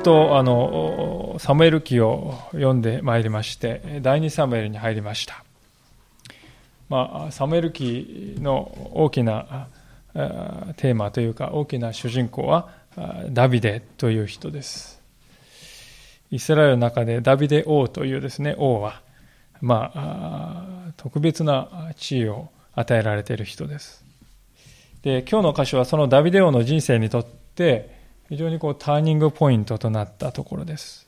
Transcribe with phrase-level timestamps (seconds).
[0.00, 5.44] っとあのサムエル記を読んでまいりまして第2サムエルに入りました、
[6.88, 9.68] まあ、サムエル記の大きな
[10.14, 12.70] テーマというか大きな主人公は
[13.30, 15.00] ダビデという人です。
[16.30, 19.02] イスラエルの中でダビデ王というですね王は
[19.60, 24.04] まあ特別な地位を与えられている人です。
[25.02, 27.99] で今日の箇所はそのダビデ王の人生にとって
[28.30, 31.06] 非常にこうターニングポイントとなったところです。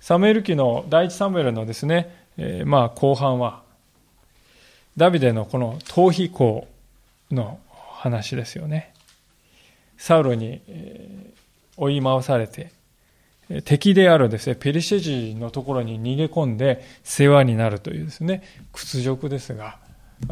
[0.00, 3.62] サムエル記の第一サムエルのですね、えー、まあ後半は
[4.96, 6.66] ダビデのこの逃避行
[7.30, 8.94] の話ですよね。
[9.98, 10.60] サウロに
[11.76, 12.72] 追い回されて
[13.64, 19.78] 敵であるですね、ペリシェ人のところに逃げ込んで世話になるというですね、屈辱ですが、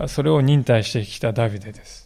[0.09, 2.04] それを忍耐してきたダビデです。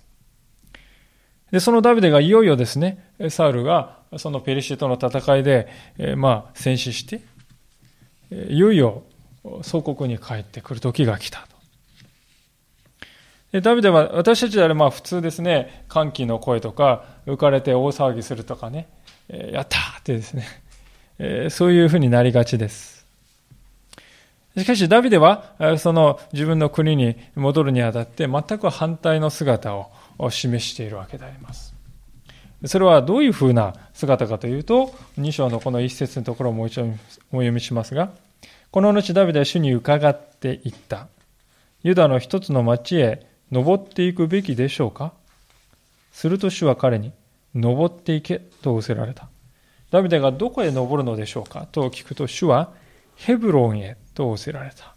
[1.50, 5.68] で、そのダビデがいよいよですね、サウルがそのペリシェとの戦いで、
[5.98, 7.22] えまあ、戦死して、
[8.30, 9.04] いよいよ
[9.62, 11.58] 祖国に帰ってくる時が来たと。
[13.52, 18.88] でダビデは私たちであれば普通ですね、歓喜の声とか、浮かれて大騒ぎするとかね、
[19.30, 20.46] えやったーってですね、
[21.18, 23.06] えそういうふうになりがちです。
[24.56, 31.74] しかし、ダビデは、その自分の国に戻るにあたって、全く反対の姿をを示しているわけであります。
[32.66, 36.88] それはどういうふうな姿かというと、2章のこの一節のところをもう一度お
[37.36, 38.10] 読みしますが、
[38.70, 41.06] この後ダビデは主に伺っていった。
[41.84, 45.12] ユダの一つの町へ登っていくべきでしょうか？
[46.12, 47.12] すると主は彼に、
[47.54, 49.28] 登っていけと仰せられた。
[49.90, 51.66] ダビデがどこへ登るのでしょうか？
[51.70, 52.72] と聞くと主は
[53.14, 54.94] ヘブロンへと仰せられた。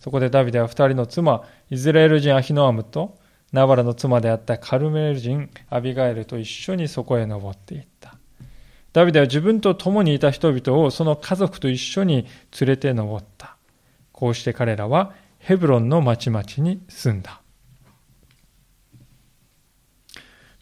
[0.00, 3.16] そこでダビデは二人の妻、イスラエル人アヒノアムと
[3.52, 8.18] ナバラの妻であったカルメル人アビガエルと一緒にそこへ登っていった。
[8.92, 12.26] ダビデは自分と共にいた人々をその家族と一緒に
[12.58, 13.56] 連れて登った。
[14.12, 17.42] こうして彼らはヘブロンの町々に住んだ。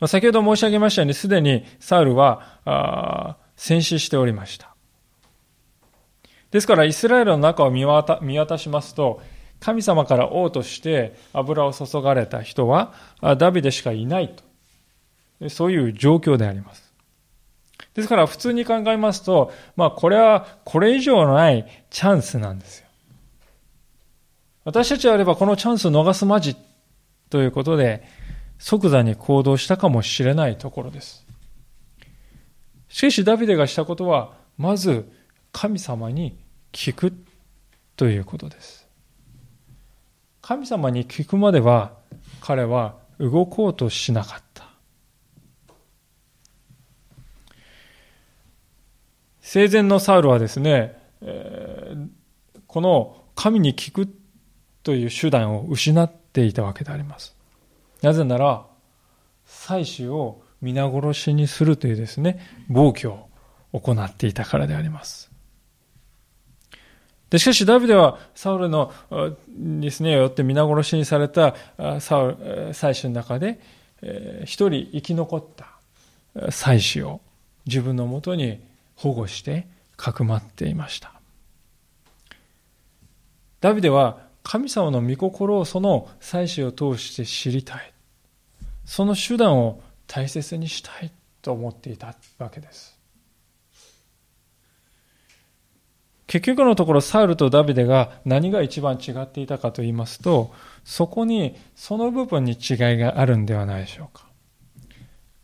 [0.01, 4.75] ま先ほど申し上げましたように、すでにサウルは戦死しておりました。
[6.51, 9.23] ですから、イスラエルの中を見渡しますと、
[9.65, 12.93] 神様から王として油を注がれた人は
[13.39, 14.35] ダビデしかいない
[15.41, 15.49] と。
[15.49, 16.93] そういう状況であります。
[17.95, 22.87] ですから普通に考えますと、まあこれはこれ以上のないチャンスなんですよ。
[24.65, 26.57] 私たちであればこのチャンスを逃すまじ
[27.31, 28.07] ということで
[28.59, 31.27] 即座に行動したかもしれないところです。
[32.89, 35.11] しかしダビデがしたことは、まず
[35.53, 36.39] 神様に
[36.73, 37.15] 聞く
[37.97, 38.84] ということです。
[40.47, 41.93] 神様に聞くまでは
[42.43, 44.69] 彼は動こうとしなかった。
[49.41, 52.09] 生前のサウルはですね、えー、
[52.67, 54.15] この神に聞く
[54.83, 57.35] という手段を失っていたわけであります。
[58.03, 58.67] なぜなら、
[59.47, 62.39] 祭司を皆殺しにするというですね、
[62.69, 63.31] 暴挙を
[63.73, 65.34] 行っていたからであります。
[67.35, 68.93] でしかし、ダビデはサウルの
[69.59, 71.57] ですね、よって皆殺しにされた
[71.99, 73.59] サウル、祭司の中で、
[74.45, 77.21] 一人生き残った祭司を
[77.67, 78.61] 自分のもとに
[78.95, 81.13] 保護してかくまっていました。
[83.61, 87.93] ダビデは神様の御心をその祭司を通して知りたい。
[88.85, 91.11] その手段を大切にしたい
[91.43, 92.94] と思っていたわけです。
[96.35, 100.53] 結局のところサウルとダビデが何が一番違っていたかと言いますと、
[100.83, 104.27] そこにその部分に違いがあるんではないでしょうか。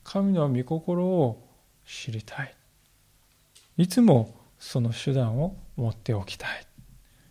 [0.03, 1.47] 神の御心を
[1.87, 2.57] 知りたい。
[3.77, 6.67] いつもその手段を持っておきたい。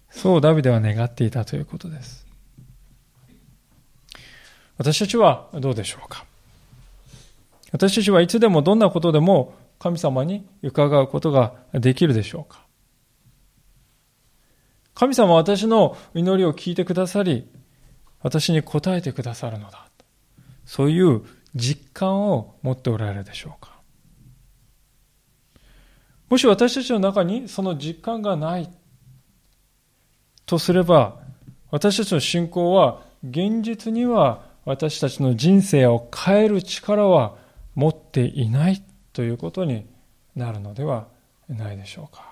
[0.10, 2.26] そうダビデは願っていたということです。
[4.78, 6.24] 私たちはどうでしょうか
[7.74, 12.69] 私たちはいつでもどんなことでも神様に伺うことができるでしょうか
[15.00, 17.50] 神様は私の祈りを聞いてくださり、
[18.22, 19.88] 私に答えてくださるのだ。
[20.66, 21.22] そういう
[21.56, 23.80] 実感を持っておられるでしょうか。
[26.28, 28.70] もし私たちの中にその実感がない
[30.46, 31.22] とすれば、
[31.72, 37.38] 私たちの信仰は現実には私たちの人生を変える力は
[37.74, 39.86] 持っていないということに
[40.36, 41.08] なるのでは
[41.48, 42.29] ないでしょうか。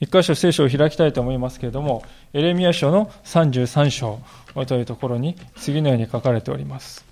[0.00, 2.02] 一箇所聖書を開きたいと思いますけれども、
[2.32, 4.20] エレミア書の33章
[4.66, 7.04] というところに次のように書かれております。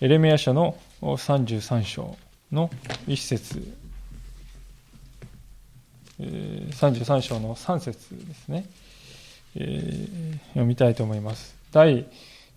[0.00, 2.16] エレミア書の33章。
[2.52, 2.68] の
[3.06, 3.62] 一節、
[6.18, 8.66] 33章の3節ですね、
[9.54, 11.54] 読みたいと思います。
[11.70, 12.08] 第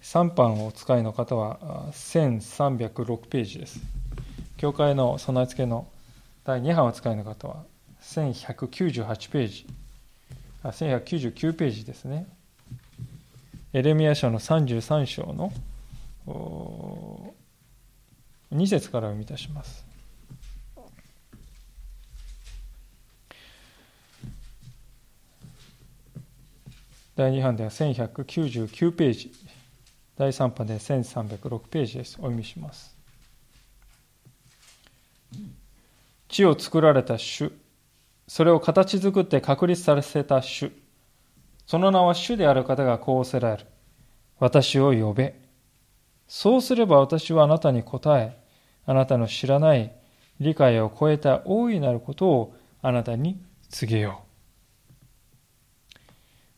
[0.02, 1.60] 3版をお使いの方は
[1.92, 3.82] 1306ページです。
[4.58, 5.88] 教会の備え付けの
[6.44, 7.64] 第2版をお使いの方は
[8.04, 9.66] 1198ページ、
[10.62, 12.28] あ1199ページですね。
[13.72, 15.52] エレミア書の33章の
[18.52, 19.84] 2節から読み出します。
[27.16, 29.32] 第2版では1199ページ、
[30.18, 32.14] 第3版では1306ページです。
[32.14, 32.96] お読みします。
[36.28, 37.52] 地を作られた主、
[38.28, 40.72] それを形作って確立させた主、
[41.66, 43.66] その名は主である方がこうせられる。
[44.40, 45.36] 私を呼べ。
[46.28, 48.38] そうすれば私はあなたに答え、
[48.86, 49.94] あなたの知らない
[50.40, 56.00] 理解を超えた大いなることをあなたに告げよう。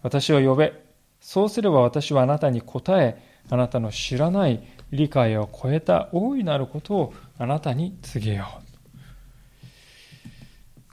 [0.02, 0.74] 私を呼べ。
[1.20, 8.65] そうすれば私はあなたに答え、あなたの知らない理解を超えた大いなることをあなたに告げよう。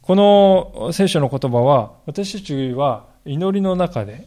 [0.02, 4.26] この聖書の言葉は、私たちは祈りの中で、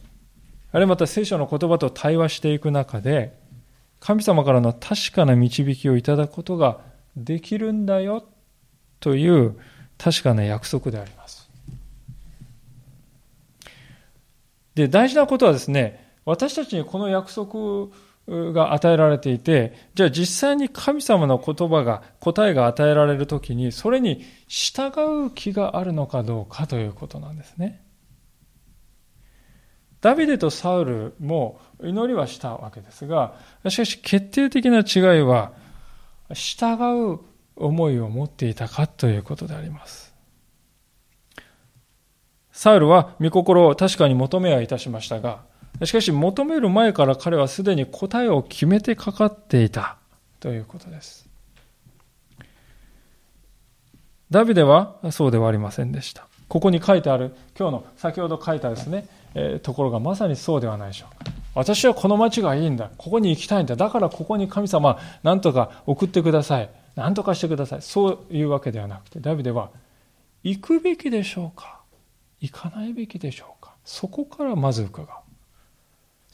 [0.72, 3.38] あるいはまた聖書の言葉と対話していく中で、
[4.00, 6.80] 神様からの確かな導きをいただくことが
[7.18, 8.26] できるんだよ
[9.02, 9.58] という
[9.98, 11.50] 確かな約束であります。
[14.76, 17.90] で、大事なことはですね、私たちにこの約束
[18.28, 24.92] が与えられていて、じゃあ実際に神様の言葉が、答えが与えられるときに、それに従
[25.28, 27.82] う気があるのかどうかということなんですね。
[30.02, 33.36] ダビデとサウルも祈りはしたわけですが、
[33.68, 35.54] しかし決定的な違いは、
[36.34, 37.20] 従う
[37.56, 40.14] 思いを持っていたかということであります。
[42.52, 45.44] サウルは御心を確かに求めはいたしましたが、
[45.84, 49.98] しかし求める前から彼はすでに答えを決めてかかっていた
[50.40, 51.28] ということです。
[54.32, 56.28] ダビデはそうではありませんでした。
[56.48, 61.32] ここに書いてある、今日の先ほど書いたですね、えところがまさにそうではないでしょうか。
[61.56, 62.92] 私はこの町がいいんだ。
[62.98, 63.76] ここに行きたいんだ。
[63.76, 66.70] だからここに神様、なんとか送ってください。
[66.96, 67.82] なんとかしてください。
[67.82, 69.70] そういうわけではなくて、ダビデは、
[70.44, 71.82] 行くべきでしょうか？
[72.40, 73.74] 行かないべきでしょうか？
[73.84, 75.08] そこからまず伺う。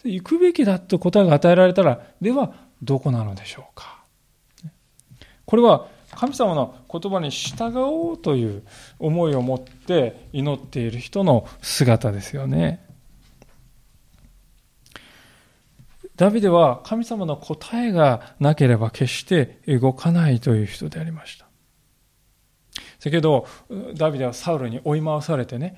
[0.03, 4.03] 行くべきだと答えが与えられたら、ではどこなのでしょうか
[5.45, 8.63] これは神様の言葉に従おうという
[8.99, 12.85] 思いを持って祈っている人の姿ですよね。
[16.15, 21.47] ダビデは神様の答えがなければ決して動かないという人でありました。
[22.99, 23.47] 先ほど、
[23.95, 25.75] ダビデはサウルに追い回されてね、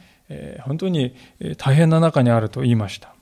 [0.64, 1.16] 本当に
[1.58, 3.16] 大変な中にあると言いました。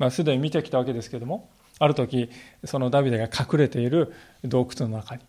[0.00, 2.30] まあ、すでに見てきたわけですけども、ある時、
[2.64, 5.22] そのダビデが隠れている洞窟の中に、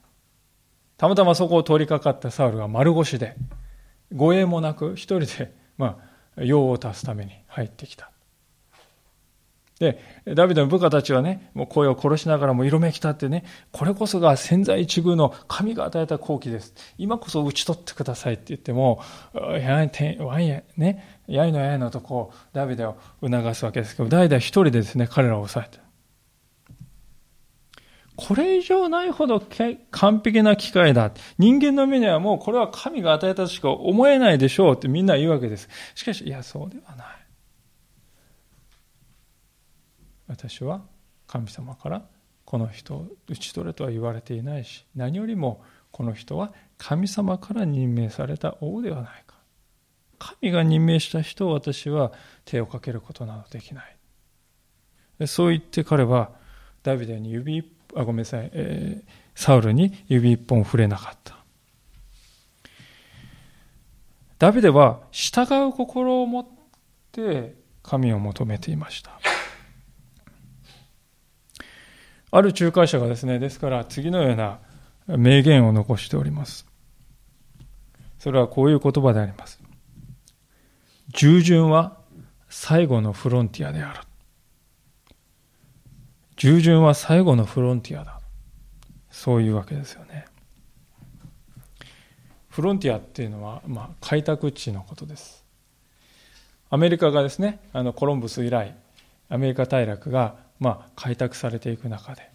[0.95, 3.35] たまたまそこを通りかかったサウルが丸腰で、
[4.13, 5.99] 護衛もなく一人で、ま
[6.37, 8.11] あ、用を足すために入ってきた。
[9.81, 9.99] で、
[10.35, 16.75] ダビデの部下たちはね、もう声を殺しながらも色めきたってね、これこそが千載一遇の神が与えた好機です。
[16.99, 19.01] 今こそ討ち取ってくださいって言っても、
[19.33, 25.81] やい、ワインね、やいのやいのとこう、ダビデを促すわけですけど、代々一人でですね、彼らを抑えて。
[28.15, 29.41] これ以上ないほど
[29.91, 31.11] 完璧な機械だ。
[31.37, 35.69] 人間の目にはもうこれは神が与えたとしか思えないでしょうってみんな言うわけです。
[35.95, 37.21] しかし、いや、そうではない。
[40.31, 40.81] 私は
[41.27, 42.05] 神様から
[42.45, 49.30] この人を打ち取れとは言われていないし何よりもこの人は神様から任命された王ではないか
[50.39, 52.11] 神が任命した人を私は
[52.45, 53.81] 手をかけることなどできな
[55.19, 56.31] いそう言って彼は
[56.83, 57.63] ダビデに指
[57.95, 61.37] あごめんなさい、えー、サウルに指一本触れなかった
[64.39, 66.47] ダビデは従う心を持っ
[67.11, 69.21] て神を求めていました
[72.33, 74.59] ある仲介者がですね、ですから次のような
[75.05, 76.65] 名言を残しております。
[78.19, 79.60] それはこういう言葉であります。
[81.11, 81.97] 従順は
[82.49, 83.99] 最後のフロンティアである。
[86.35, 88.19] 従順は最後のフロンティアだ。
[89.09, 90.25] そういうわけですよね。
[92.49, 95.45] フロンティアっていうのは、まあ、開拓地のことです。
[96.69, 98.75] アメリカがですね、あのコロンブス以来、
[99.29, 102.31] アメリカ大陸がまあ、開拓されていく中で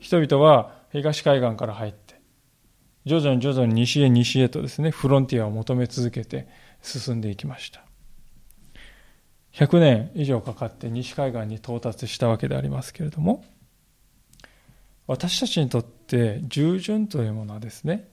[0.00, 2.18] 人々は東海岸から入って
[3.04, 6.48] 徐々に徐々に西へ西へとですね、フロンティアを求め続けて
[6.82, 7.84] 進んでいきました。
[9.52, 13.44] 100年以上かかって西海岸に到達したわけでありますけれども、
[15.06, 18.08] 私たちにとって従順というものはですね、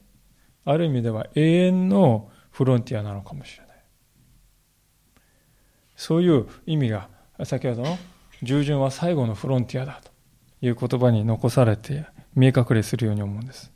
[0.66, 3.78] ある意味では永遠のフロンティアなのかもしれない。
[5.96, 7.10] そういう意味が
[7.44, 7.98] 先ほどの
[8.44, 10.12] 従順は最後のフロンティアだと
[10.66, 12.06] いう言葉に残されて
[12.36, 13.72] 見え隠れするように思うんです。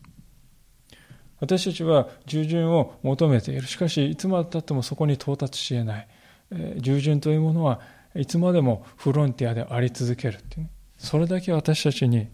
[1.42, 3.68] 私たちは従順を求めている。
[3.68, 6.08] しかし、いつまでたってもそこに到達し得ない
[6.52, 6.76] え。
[6.78, 7.82] 従順というものは
[8.16, 12.28] いつまでもフロンティアであり続けるっていう、ね、それだけ私たちに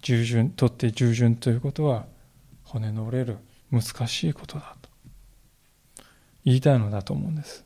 [0.00, 2.06] 従順とって従順ということは
[2.62, 3.38] 骨の折れる
[3.70, 4.88] 難しいことだと
[6.44, 7.64] 言いたいのだと思うんです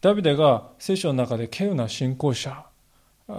[0.00, 2.66] ダビデが聖書の中で稀有な信仰者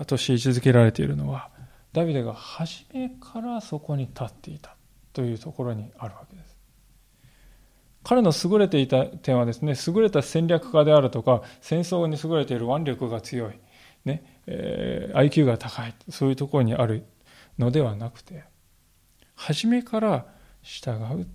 [0.08, 1.50] として位置づけられているのは
[1.92, 4.77] ダビデが初めからそこに立っていた
[5.18, 6.56] というところにあるわけです
[8.04, 13.60] 彼の優れていた点はですね、優れた戦略家であるとか、戦争に優れている腕力が強い、
[14.06, 17.04] ね、えー、IQ が高い、そういうところにある
[17.58, 18.46] のではなくて、
[19.36, 20.26] 初めから
[20.62, 21.28] 従う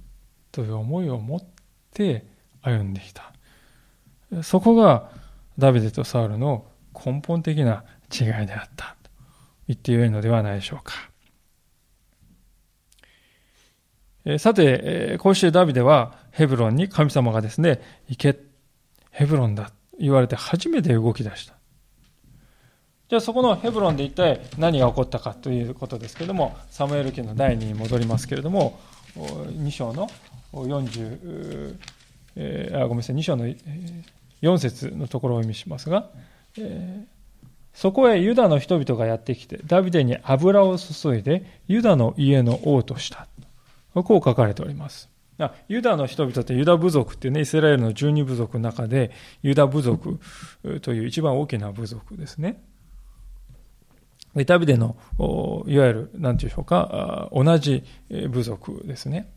[0.50, 1.42] という思いを持っ
[1.92, 2.24] て
[2.62, 3.34] 歩んできた。
[4.42, 5.10] そこが
[5.58, 9.10] ダビデとサウルの根本的な違いであったと
[9.68, 11.11] 言ってよいのではないでしょうか。
[14.38, 18.38] さて、こうしてダビデはヘブロンに神様がですね、行け、
[19.10, 21.54] ヘブロンだと言われて初めて動き出した。
[23.08, 28.80] じゃあそこのヘブロンで一体何が起こったかということですけれども、サムエル記の第2に戻りますけれども、
[29.16, 30.08] 2章の
[30.52, 31.76] 40、
[32.36, 36.10] えー、あごめんなさい、2章の4節のところを意味しますが、
[36.56, 43.28] えー、そこへユダの人々がやってきて、ダビデに油を注いで、ユダの家の王とした。
[43.94, 45.10] こう書かれております。
[45.66, 49.10] ユダの人々ってユダ部族ってね、イスラエルの十二部族の中で、
[49.42, 50.20] ユダ部族
[50.82, 52.62] という一番大きな部族ですね。
[54.46, 54.96] ダビデの、
[55.66, 57.82] いわゆる、なんていうでしょうか、同じ
[58.30, 59.32] 部族ですね。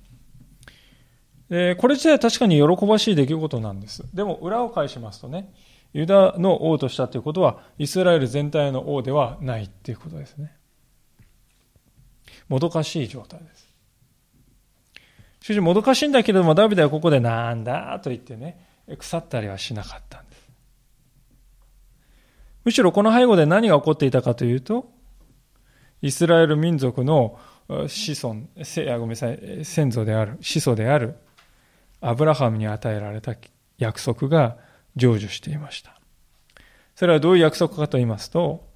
[1.49, 4.03] これ自体は確かに喜ばしい出来事なんです。
[4.15, 5.53] でも裏を返しますとね、
[5.93, 10.55] ユダの王としたということは、イスラエル全体の王ではないっていうことですね。
[12.47, 13.64] もどかしい状態です。
[15.45, 18.65] しかしもどかしいんだけれども、ダビデはここでなんだと言ってね、
[18.97, 20.49] 腐ったりはしなかったんです。
[22.63, 24.89] むしろこの背後で何が起こっていたかというと、
[26.01, 27.37] イスラエル民族の
[27.69, 28.41] 子孫、
[28.97, 31.13] ごめんなさい、先祖である、始祖である、
[32.01, 33.35] アブラハムに与えられた
[33.77, 34.57] 約束が
[34.95, 36.01] 成就していました。
[36.95, 38.67] それはどういう約束かと言いますと、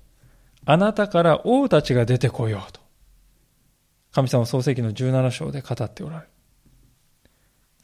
[0.66, 2.80] あなたから王たちが出てこようと。
[4.12, 6.30] 神様創世記の17章で語っておられる。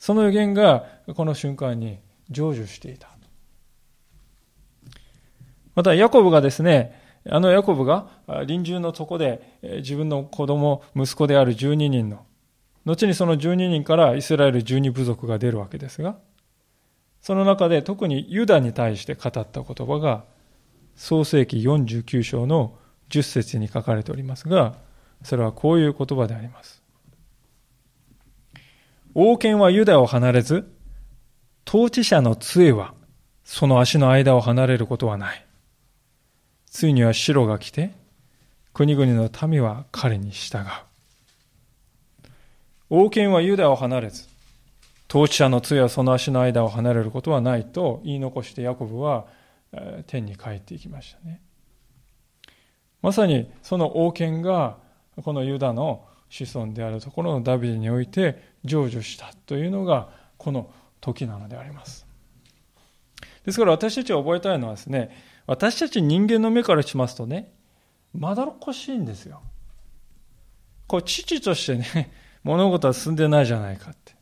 [0.05, 0.85] その予言が
[1.15, 1.97] この瞬間に
[2.29, 3.09] 成就していた。
[5.73, 8.07] また、ヤコブがですね、あのヤコブが
[8.45, 12.23] 臨終のとこで自分の子供、息子である12人の、
[12.85, 16.19] 後にその12人からイスラエル12部族が出るわけですが、
[17.19, 20.23] その中で特にユダに対して語った言葉が、
[20.95, 22.77] 創世紀49章の
[23.09, 24.75] 10節に書かれておりますが、
[25.23, 26.84] それはこういう言葉であります。
[29.17, 30.69] 王権はユダを離れず、
[31.65, 32.93] 統治者の杖は
[33.45, 35.45] その足の間を離れることはない。
[36.65, 37.93] ついには白が来て、
[38.73, 40.65] 国々の民は彼に従う。
[42.89, 44.27] 王権はユダを離れず、
[45.09, 49.27] 統治者の杖はその足の間を離れることはないと言い残してヤコブは
[50.07, 51.39] 天に帰っていきましたね。
[53.01, 54.75] まさにその王権が
[55.23, 56.05] このユダの
[56.43, 62.05] 子孫であるところのダビデにおいて成就したというのがこの時なのであります。
[63.45, 65.15] ですから私たちが覚えたいのはですね、
[65.47, 67.53] 私たち人間の目からしますとね、
[68.13, 69.41] まだろっこしいんですよ。
[70.87, 72.11] こう、父としてね、
[72.43, 74.13] 物事は進んでないじゃないかって。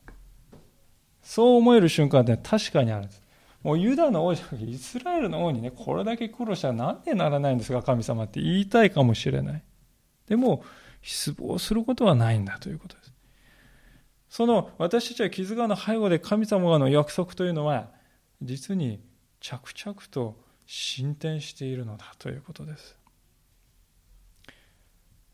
[1.23, 3.23] そう思える瞬間って確かにあるんです。
[3.63, 9.63] もうユダの王じゃなくてイスラエルの王にね、これだけ苦労したらなんでならないんですか、神様って言いたいかもしれない。
[10.27, 10.63] でも、
[11.03, 13.13] 失望することはないんだということです。
[14.29, 17.91] その私たちは気づかぬ背後で神様の約束というのは
[18.41, 18.99] 実に
[19.39, 22.97] 着々と進展しているのだということです。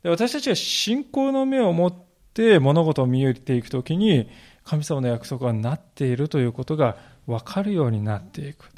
[0.03, 1.93] で私たちが信仰の目を持っ
[2.33, 4.29] て物事を見ていくときに
[4.63, 8.69] 神様の約束がなっているということが分かるようになっていく。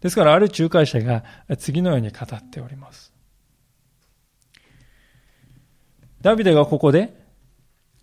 [0.00, 1.24] ですからある仲介者が
[1.58, 3.07] 次のように語っております。
[6.20, 7.14] ダビデがここで、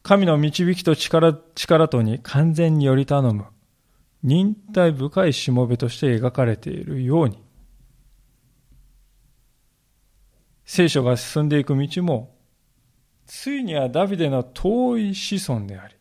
[0.01, 3.45] 神の導きと力力とに完全により頼む、
[4.23, 7.43] 忍耐深いしもべとして描かれているように、
[10.63, 12.35] 聖書が進んでいく道も、
[13.25, 15.95] ついにはダビデの遠い子孫であり、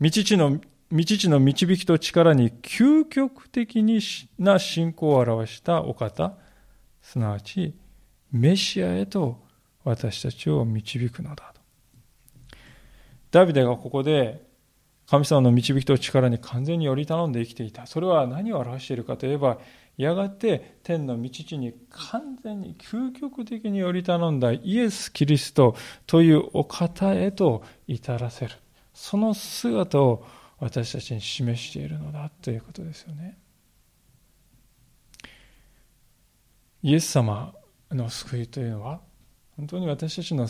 [0.00, 0.60] 道地の、
[0.92, 4.00] 道地の導きと力に究極的に
[4.38, 6.36] な信仰を表したお方、
[7.00, 7.74] すなわち
[8.30, 9.43] メシアへと
[9.84, 11.60] 私たちを導くのだと。
[13.30, 14.44] ダビデがここで
[15.06, 17.86] 神様の導きと力に完全により頼んで生きていた。
[17.86, 19.58] それは何を表しているかといえば、
[19.96, 25.76] やがて天の道地に完全に究極的により頼んだイエス・キリスト
[26.06, 28.54] というお方へと至らせる。
[28.92, 30.26] その姿を
[30.58, 33.38] 私たちに示しているのだということですよね。
[36.82, 37.54] イエス様
[37.90, 39.00] の救いというのは
[39.56, 40.48] 本当に私たちの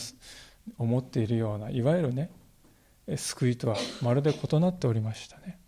[0.79, 2.31] 思っているようないわゆるね
[3.17, 5.59] 救いとはまるで異なっておりましたね。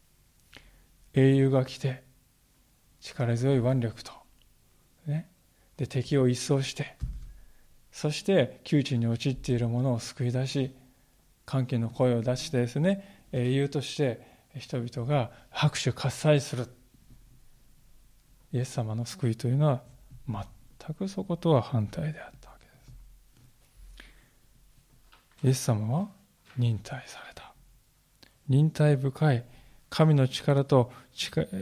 [1.12, 2.02] 英雄が来て
[3.00, 4.12] 力強い腕力と、
[5.06, 5.28] ね、
[5.76, 6.96] で敵を一掃して
[7.90, 10.74] そして窮地に陥っている者を救い出し
[11.44, 14.20] 歓喜の声を出してですね英雄として
[14.56, 16.68] 人々が拍手喝采する。
[18.52, 19.82] イエス様の救いというのは
[20.26, 22.72] 全くそことは反対であったわけで
[25.35, 26.08] すイエス様は
[26.58, 27.52] 忍耐された。
[28.48, 29.44] 忍耐深い
[29.88, 30.90] 神の力と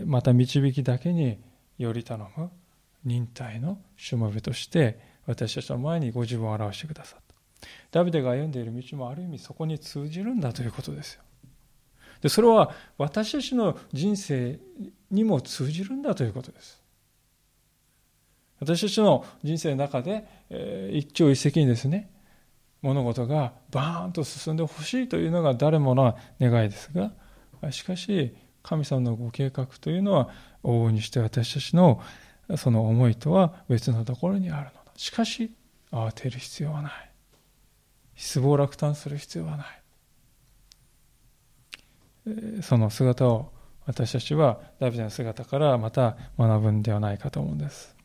[0.07, 1.39] また導きだけに
[1.77, 2.51] より頼む
[3.05, 7.69] 忍耐のしもべとして私たちの前にご自分を表してくださった。
[7.91, 11.23] ダビデが歩んでいる道もある意味そこに通じるんだということですよ。
[12.23, 14.59] でそれは私たちの人生
[15.11, 16.83] にも通じるんだということです。
[18.61, 22.14] 私たちの人生の中で、えー、一朝一夕にですね
[22.85, 27.13] 物事がバーンと進んでほしいというのが誰もの願いですが
[27.73, 30.29] しかし神様のご計画というのは
[30.63, 32.03] 往々にして私たちの
[32.57, 34.93] その思いとは別のところにあるのだ。
[34.97, 35.51] しかし
[35.91, 36.93] 慌てる必要はない。
[38.17, 39.65] 失望落胆する必要はな
[42.27, 42.63] い。
[42.63, 43.53] その姿を
[43.87, 47.97] 私たちはダビデの姿からまた学ぶんではないかと思うんです。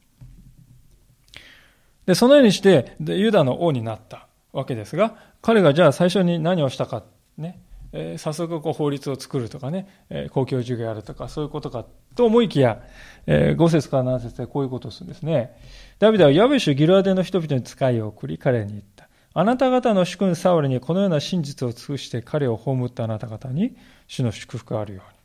[2.06, 4.29] でそのようにしてユダの王になった。
[4.54, 7.04] わけですが彼がじゃあ最初に何をしたか
[7.38, 11.86] ねえー、早速こう法律を作るとかね、えー、公共授業やるとか、そういうことか
[12.16, 12.82] と思いきや、
[13.26, 15.56] えー、5節から7節でこういうことをするんですね。
[15.98, 19.10] ダビデはヤベシュ・ギルアデの人々に使いを送り、彼に言った。
[19.34, 25.20] あなた方の主君サウルにこのような真実を尽くして彼を葬ったあなた方に主の祝福があるように。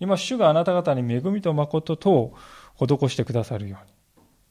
[0.00, 2.34] 今、主があなた方に恵みと誠とを
[2.76, 3.92] 施してくださるように。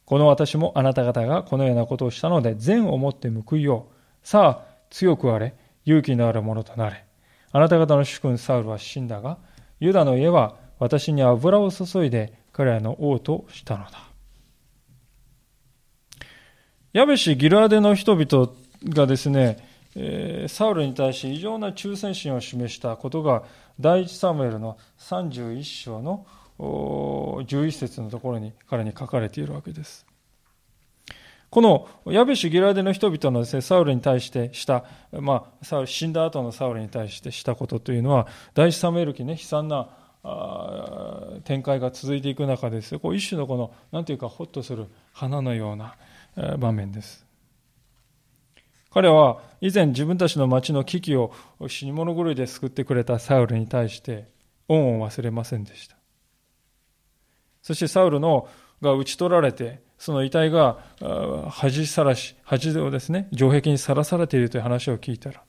[0.06, 3.97] この私もあなた方がこのようなことをしたので、善をもって報いよう。
[4.28, 7.06] さあ、強くあれ、勇気のあるものとなれ。
[7.54, 9.38] あなた方の主君サウルは死んだが、
[9.80, 13.92] ユダの家は私に油を注いで彼らの王としたのだ。
[16.92, 18.52] ヤベシ・ギルアデの人々
[18.90, 19.66] がですね、
[20.50, 23.44] サウルに対し異常な忠誠心を示したことが
[23.80, 26.28] 第一サムエルの31章の
[26.60, 30.06] 11節のところに彼に書かれているわけです。
[31.50, 39.90] このヤベシュ・ギラデの人々のですね、サウルに対してした、まあ、死んだ後のサウルに対してしたことというのは、第一サムエル記ね、悲惨な
[41.46, 43.00] 展開が続いていく中です。
[43.00, 45.96] こう一種のこの、なんていうか、ほっとする花のような
[46.58, 47.26] 場面です。
[48.90, 51.32] 彼は以前自分たちの町の危機を
[51.68, 54.28] 死に物狂いで救ってくれたサウルに対して
[54.68, 55.96] 恩を忘れませんでした。
[57.62, 58.48] そしてサウルの
[58.82, 60.80] が討ち取られてその遺体が
[61.50, 65.42] 恥さらし、恥をですね、城壁にさらされているという話を聞いたら、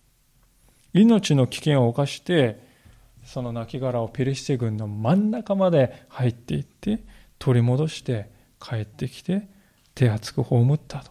[0.95, 2.67] 命の危険を冒して、
[3.25, 7.01] その亡骸をペリシテ軍の真ん中まで入っていって、
[7.39, 8.31] 取り戻して
[8.61, 9.49] 帰ってきて、
[9.95, 11.11] 手厚く葬ったと。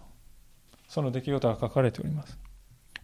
[0.88, 2.38] その出来事が書かれております。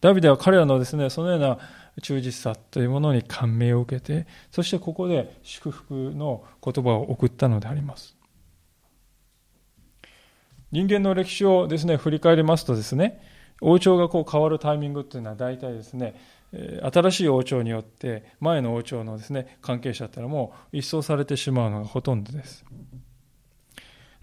[0.01, 1.59] ダビデは彼らのですね、そのような
[2.01, 8.17] 忠実さというものに感銘を受けて、そしてここで祝福の言葉を送ったのであります。
[10.73, 13.21] 人間の歴史をですね、振り返りますとですね、
[13.61, 16.15] 王朝がこう変わるタイミングっていうのは大体ですね、
[16.91, 22.65] 新しい王朝によって前の王朝のですね、関係者っていうのはもう一掃されてしまうのがほとんどです。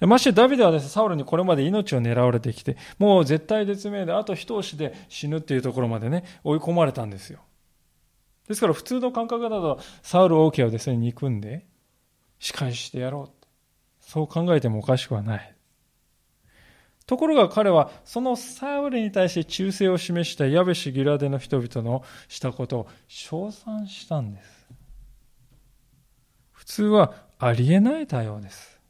[0.01, 7.39] ましてダビデはですね、サウルにこれまで命を狙われてきて、もう絶対絶命であと一押しで死ぬっていうところまでね、追い込まれたんですよ。
[8.49, 11.65] ですから普通の感覚だとサウル王家をですね、憎んで
[12.41, 13.47] 仕返してやろう。
[14.01, 15.55] そう考えてもおかしくはない。
[17.11, 24.69] ところが彼はそのサウルに対して忠誠を示したヤベシ・ギラデの人々のしたことを称賛したんです。
[26.53, 28.81] 普通はありえない対応です。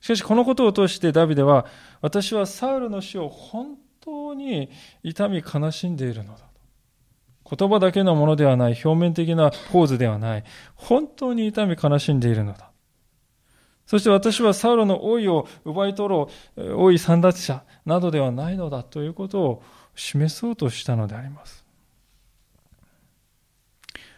[0.00, 1.64] しかしこのことを通してダビデは
[2.00, 4.70] 私はサウルの死を本当に
[5.04, 6.40] 痛み悲しんでいるのだ
[7.46, 7.56] と。
[7.56, 12.73] 言葉だけのものではない、表面的なポーズではない、本当に痛み悲しんでいるのだ。
[13.86, 19.62] そして私はサウロの王位を奪い取ろう、王位散奪者などではないのだということを
[19.94, 21.64] 示そうとしたのであります。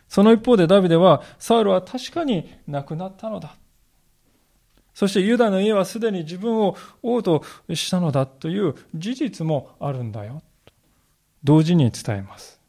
[0.08, 3.56] その一方でダビデは、サウルは確かに亡くなったのだ。
[4.94, 7.42] そしてユダの家はすでに自分を王と
[7.74, 10.42] したのだという事実もあるんだよ。
[11.44, 12.60] 同時に伝えます。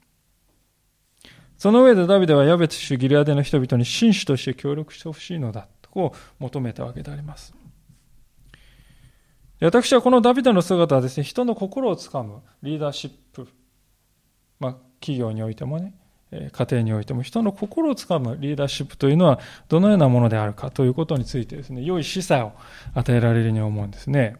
[1.57, 5.67] その上でダビデはヤベツ主ギリアデの人々に紳士として協力してほしいのだ。
[5.97, 7.53] を求めたわけであります。
[9.59, 13.47] 私はこのダビデの姿はですね、人の心をつかむリーダーシップ、
[14.59, 15.95] まあ、企業においてもね、
[16.31, 22.51] 家庭においても人の心をつかむリーダーシップというのはどのようなものであるかということについてですね、良い示唆を
[22.93, 24.35] 与えられるように思うんですね。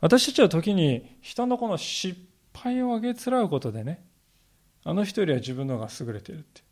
[0.00, 2.20] 私たちは時に人のこの失
[2.52, 4.04] 敗をあげつらうことでね、
[4.82, 6.63] あの人よりは自分の方が優れているって。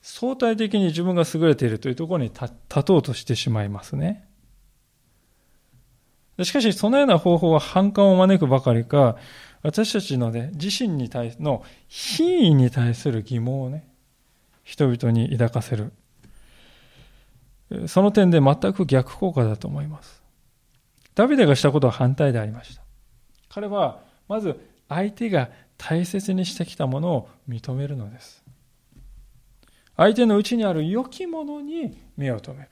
[0.00, 2.50] 相対的に自分が優れているというところに立
[2.84, 4.28] とうとしてしまいますね。
[6.44, 9.16] しかし、そのような方法は反感を招くばかりか、
[9.62, 13.88] 私たちのね、自身に対の品位に対する疑問をね、
[14.62, 15.92] 人々に抱かせる。
[17.86, 20.22] その点で全く逆効果だと思います。
[21.14, 22.82] ダビデがしたことは反対でありました。
[23.48, 28.37] 彼は、まず相手が大切にしてきたものを認めるのです。
[29.98, 32.70] 相手のうちにある良きものに目を留める。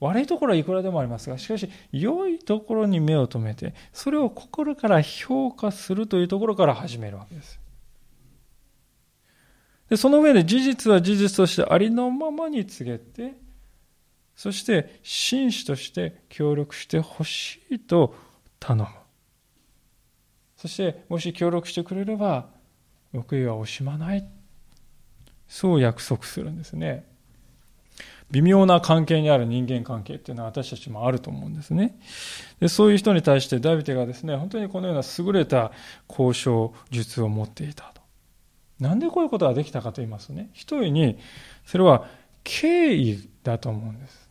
[0.00, 7.60] 悪いところはいくらでもありますが、しかし、良いところに目を留めて、それを心から評価するというところから始めるわけです。
[9.90, 13.34] でその上で事実は事実としてありのままに告げて、
[14.34, 18.14] そして真摯として協力してほしいと
[18.58, 18.88] 頼む。
[20.56, 22.48] そして、もし協力してくれれば、
[23.12, 24.26] 報いは惜しまない。
[25.52, 27.04] そう約束するんですね。
[28.30, 31.94] 微妙な関係にある人間関係っていうのは私たちもあると思うんですね。
[32.58, 35.70] でそういう人に対してダビデがですね、本当にこのような優れた
[36.08, 38.00] 交渉術を持っていたと。
[38.80, 41.18] なんでこういうことができたかと言いますとね、一重に、
[41.66, 42.08] それは
[42.44, 44.30] 敬意だと思うんです。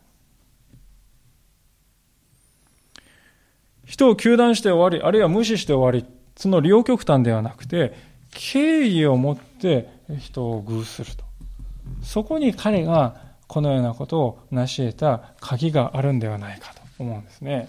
[3.86, 7.94] 人を糾弾して終わり、あるいは無視して終わり、その両極端ではなくて、
[8.32, 11.24] 敬意を持って人を偶すると。
[12.02, 17.68] そこに彼がこのようなことを成し得た鍵があるんではないかと思うんですね。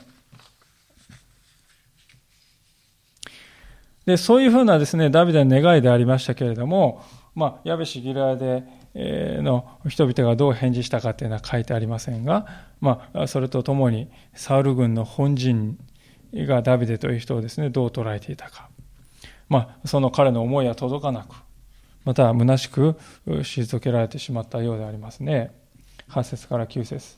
[4.06, 7.02] で、そういうふうなですね、ダビデの願いでありましたけれども、
[7.36, 8.63] まあ、ヤベシ・ギラで
[8.96, 12.48] の人々がどう返事したかっていうのは書いてありませんが、
[12.80, 15.78] まあ、それとともに、サウル軍の本陣
[16.34, 18.69] がダビデという人をですね、どう捉えていたか。
[19.50, 21.36] まあ、その彼の思いは届かなく、
[22.06, 25.52] また虚しく退けられてしまったようでありますね。
[26.10, 27.18] 8節から9節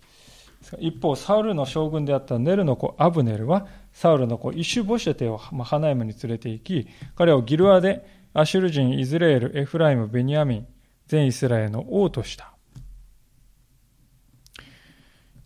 [0.79, 10.67] 一方、サウルの将軍であったネルの子アブネルは、サウルの子イシュボシェテをハナイムに連れて行き、彼をギルアでアシュル人、イズレエル、エフライム、ベニヤミン、
[11.07, 12.53] 全イスラエルの王とした。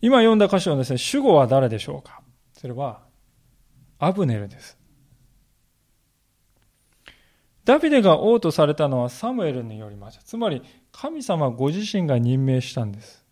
[0.00, 2.22] 今読んだ箇所のですね、主語は誰でしょうか？
[2.54, 3.02] それは、
[3.98, 4.78] アブネルです。
[7.64, 10.22] ダビデが王とされたのはサムエルによりました。
[10.22, 13.24] つまり、神様ご自身が任命したんです。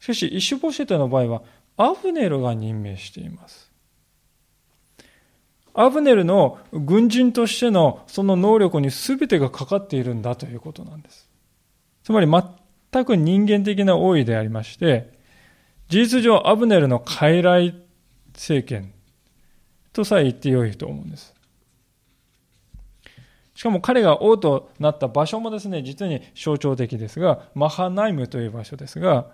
[0.00, 1.42] しかし、イシュボシェテの場合は、
[1.76, 3.72] アブネルが任命しています。
[5.74, 11.30] アブネルの軍人としてのその能力に全てがかかっているんだということなんです。
[12.02, 15.12] つまり全く人間的な王位でありまして、
[15.88, 17.74] 事実上アブネルの傀儡
[18.34, 18.92] 政権
[19.92, 21.31] とさえ言ってよいと思うんです。
[23.62, 29.28] しかも彼が王となった場所もですね、実に象徴的ですが、マハナイムという場所ですが、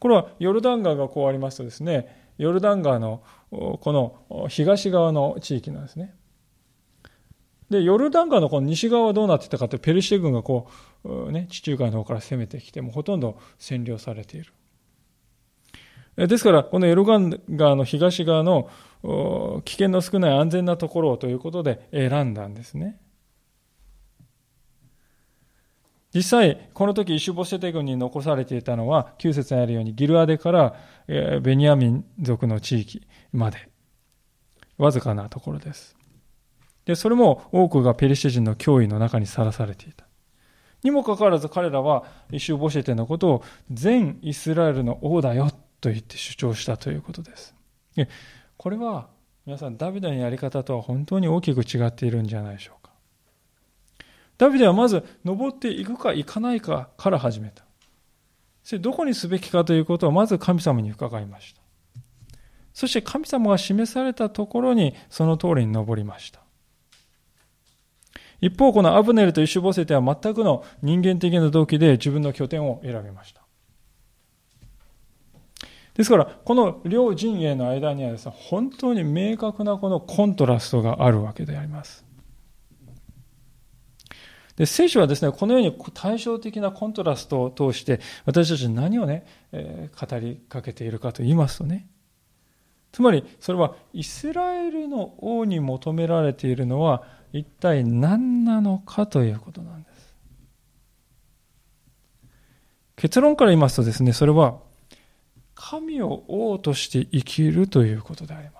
[0.00, 3.78] これはヨルダン川がこうありますとですね、ヨルダン川のこ
[4.26, 6.12] の東側の地域なんですね。
[7.70, 10.66] で、ヨルダン川のこの西側はどうなってたかというと、ペルシテ軍がこ
[11.04, 14.42] う、ね、地中海の方から攻めてきて、もうほとんど占領されてい
[16.16, 16.26] る。
[16.26, 18.68] ですから、このヨルダン川の東側の
[19.64, 22.98] 危険の少ない安全なところをということで選んだんですね。
[26.14, 30.74] 実際、この時イシュボシェテ軍に残されていたのは、旧説にあるようにギルアデから
[31.06, 33.68] ベニヤミン族の地域まで、
[34.78, 35.96] わずかなところです。
[36.86, 40.06] で、それも多くがペリシテ人の脅威の中にさらされていた。
[40.82, 47.54] にもかかわらず彼らはイシュボシェテのことを全イスラエルの王だよと言って主張したということです。
[48.56, 49.08] これは
[49.44, 52.77] 皆さんダビデのやり方とは本当に大きく違っているんじゃないでしょうか。
[54.38, 57.64] ダビデはまず登っていくか行かないかから始めた。
[58.62, 61.62] そしてどこにすべきかということをまず神様に伺いました。
[62.72, 66.40] そして神様が示されたところにその通りに登りました。
[68.40, 73.42] 一方、このアブネルとイシュボセテは全くの人間的な動機で自分の拠点を選びました。
[75.94, 82.07] ですから、この両陣営の間にはですね、本当に明確なこのコントラストがあるわけであります。
[84.58, 91.88] で、聖書はですね、このように対照的なコントラストを通して、私たちに何をね、えー、語りかけているかと言いますとね、
[92.90, 100.14] つまり、それはイスラエルの王に求められているのは、一体何なのかということなんです。
[102.96, 104.58] 結論から言いますとですね、それは、
[105.54, 108.57] 神を王として生きるということであります。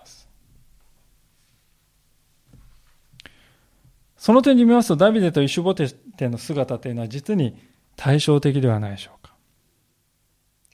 [4.19, 7.57] その点で見ますと、ダビデとイシュボテテの姿というのは実に
[7.97, 9.33] 対照的ではないでしょうか。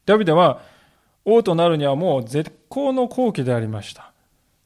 [0.06, 0.62] ダビデは
[1.24, 4.12] 王となるにはもう絶好の好機でありました。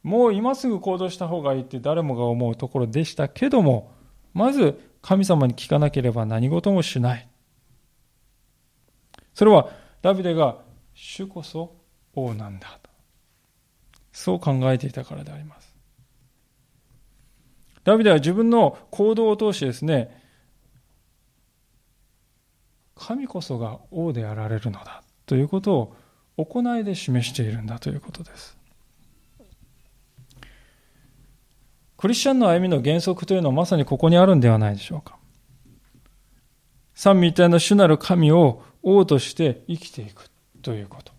[0.04, 3.92] もう今すぐ行動した方がいいって誰もが思うところでしたけども、
[4.32, 7.28] まず神様に聞かなければ何事もしない。
[9.34, 9.70] それは
[10.02, 10.58] ダビデが
[10.94, 11.76] 主こそ
[12.14, 12.90] 王なんだと。
[14.12, 15.77] そう考えていたからであります。
[17.88, 20.22] ダビデは自分の行動を通してですね、
[22.94, 25.94] 神こそが王であられるのだということ
[26.36, 28.58] を行いで示しているんだということです。
[31.96, 35.16] クリスチャンの歩みの原則というのはまさにここにあるんではないでしょうか。
[36.94, 40.28] 三位一体の主なる神を王として生きていく
[40.60, 41.10] ということ。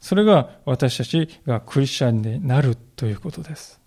[0.00, 3.85] それが私たちがクリスチャンになるということです。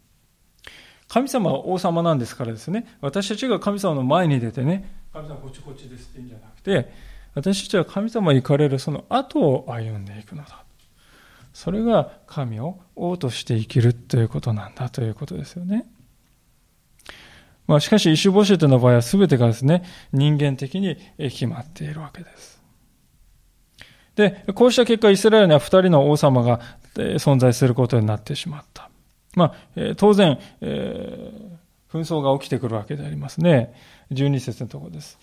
[1.10, 6.91] 神様は王様なんですからですね、私たちが神様の前に出てね、神様こっちこっちですって言うんじゃなくて、
[7.34, 10.63] 私たちは神様に行かれるその後を歩んでいくのだ。
[11.52, 15.88] それが神を王として生きるということなんだということですよね。
[17.65, 22.62] まあ、しかし、イシュボシェテの場合は全てがですね、人間的に決まっているわけです。
[24.15, 26.60] で、こうした結果、イスラエルには二人の王様が
[26.95, 28.88] 存在することになってしまった。
[29.36, 33.74] まあ、当然、えー、紛争が起きてくるわけでありますね。
[34.12, 35.20] 12節のところです。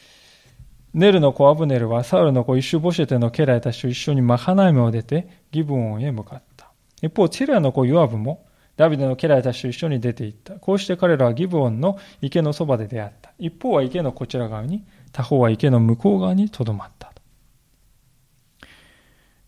[0.95, 6.71] ネルの子アブネルはサウルの子イシュボシェテの家来たちと一緒にマハナイムを出てギブオンへ向かった。
[7.03, 10.55] 一方、チェラの子ヨアブもダビデの家来たちと一緒に出て行った。
[10.55, 13.33] こうして彼らはギブオンの池のそばで出会った。
[13.38, 17.12] 一方は池のこちら側に、他方は池の向こう側にとどまった。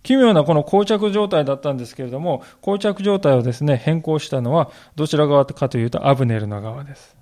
[0.09, 7.15] 奇妙なこの膠着状態だったんですけれども、膠着状態をですね、変更したのはどちら側かというとアブネルの側です。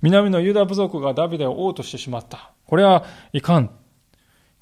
[0.00, 2.52] 南のユダ部族がダビデを王としてしまった。
[2.64, 3.70] これはいかん。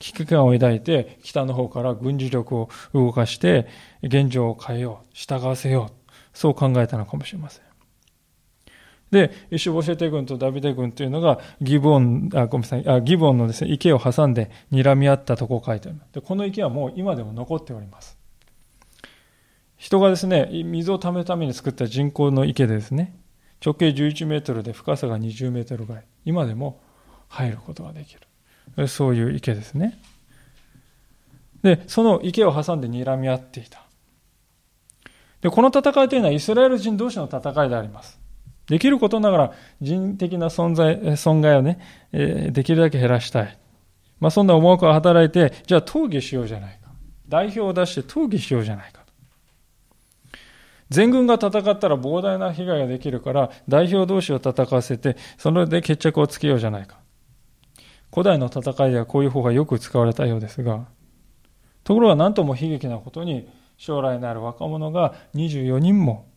[0.01, 3.69] 危機感を抱いて北の方から軍事力を動かして
[4.03, 6.11] 現状を変えよう、従わせよう。
[6.35, 7.66] そう考えたのかもしれません。
[9.17, 16.13] で、イシュボシェテ軍とダビデ軍というのがギボン、あ、ごめんなさい、あギボンのですね、池を挟んで睨み合ったとこを書いてあります。
[16.13, 18.19] で、この池はもう今でも残っております。
[19.79, 23.17] 人がですね、水を溜めるために作った人工の池でですね、
[23.65, 26.05] 直径11メートルで深さが20メートルぐらい。
[26.27, 26.81] 今でも
[27.29, 28.15] 入ることができ
[28.77, 28.89] る。
[28.89, 29.99] そういう池ですね。
[31.63, 33.83] で、その池を挟んで睨み合っていた。
[35.41, 38.26] で、この戦いというのはイスラエル人同士の戦いであります。
[38.69, 41.79] できることながら人的な存在、損害をね、
[42.13, 43.59] えできるだけ減らしたい。
[44.19, 46.91] まあそんな思惑が働いて、じゃあ討議しようじゃないか。
[47.29, 49.07] 代表を出して討議しようじゃないか。
[50.89, 56.99] 全軍が戦ったら膨大な被害ができるから、代表同士を戦わせて、それで決着をつけようじゃないか。
[58.13, 60.87] 古代の戦いではこういう方がよく使われたようですが、
[61.85, 66.29] ところが何とも悲劇なことに、将来のある若者が24人も、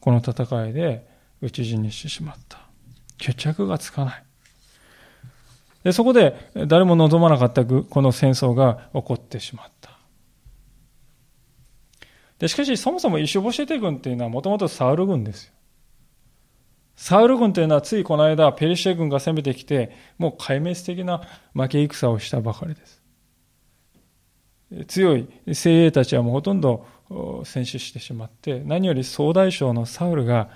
[0.00, 1.11] この戦いで
[1.42, 2.58] 討ち死にしてしまった。
[3.18, 4.24] 決着がつかない。
[5.84, 9.90] でそこで誰も望まなかったこの戦争が起こってしまった。
[12.38, 15.52] でしかし、そもそもイシュボシェテ軍っていうのはもともとサウル軍ですよ。
[16.96, 21.22] サウル軍というのはついこの間、ペリシェ軍が攻めてきて、もう壊滅的な
[21.54, 23.02] 負け戦をしたばかりです。
[24.86, 26.86] 強い精鋭たちはもうほとんど
[27.44, 30.48] 戦死してしまって、何より総大将のサウルが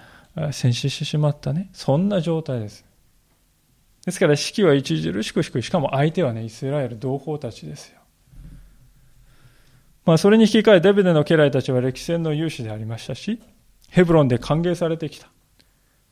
[0.52, 2.84] 戦死してしまったね、そんな状態です。
[4.04, 5.62] ですから、士気は著しく低い。
[5.62, 8.00] しかも相手はね、イスラエル同胞たちですよ。
[10.04, 13.40] まあ、それに引き換え、デビデの家来たちは歴戦の勇士でありましたし、
[13.90, 15.28] ヘブロンで歓迎されてきた。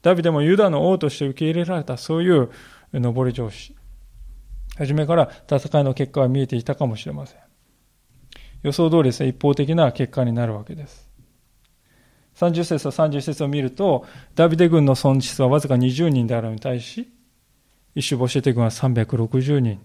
[0.02, 2.50] ダビデもユダの王として受け入れられた、そういう
[2.92, 3.76] 上り上司。
[4.76, 7.38] 初めから戦いの結果は見えていたかもしれません。
[8.62, 11.08] 予想通りですね、一方的な結果になるわけです。
[12.36, 17.08] 30節と31節を見ると、ダビデ軍の損失はわずか20人であるのに対し、
[17.94, 19.80] イシュボシェテ軍は360人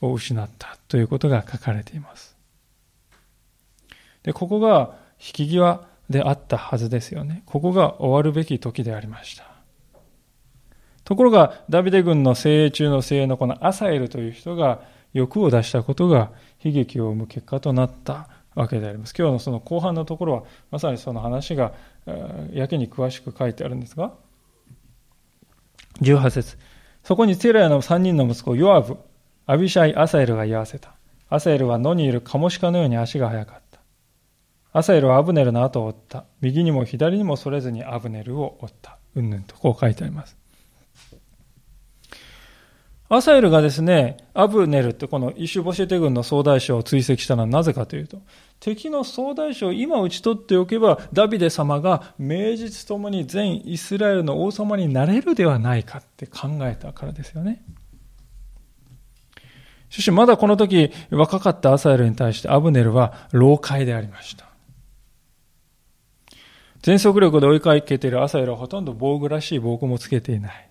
[0.00, 2.36] を失ったということが書かれています。
[4.22, 7.42] で、ここが引き際であったはずですよね。
[7.46, 9.44] ここが終わるべき時でありました。
[11.04, 16.30] ところが、ダビデ軍の精鋭中の精鋭のこのアサエルという人が欲を出したことが
[16.62, 19.14] 悲劇を生む結果となったわけであります。
[19.16, 21.72] 今日のその後半のところは、まさにその話が
[22.52, 24.12] やけに詳しく書いてあるんですが、
[26.00, 26.58] 18節
[27.02, 28.96] そこにテラヤの3人の息子、ヨアブ、
[29.46, 30.94] アビシャイ、アサエルが居合わせた。
[31.28, 33.80] アサエルは野にいるカモシカのように足が速かった。
[34.72, 36.24] アサエルはアブネルの後を追った。
[36.40, 38.98] 右にも左にもそれずにアブネルを追った。
[39.14, 40.36] うんぬんとこう書いてあります。
[43.14, 48.22] アサエルがですね、アブネルってこのイシュボシェテ軍の総大将を追跡したのはなぜかというと、
[48.60, 57.62] 敵の総大将を今打ち取っておけば、ダビデ様が名実ともに全イスラエルの王様になれるではないかって考えたからですよね。
[59.90, 64.48] しかしまだこの時若かったアサエルに対してアブネルは老快でありました。
[66.82, 70.70] 全速力で追いかけているアサエルはほとんど防具らしい防具もつけていない。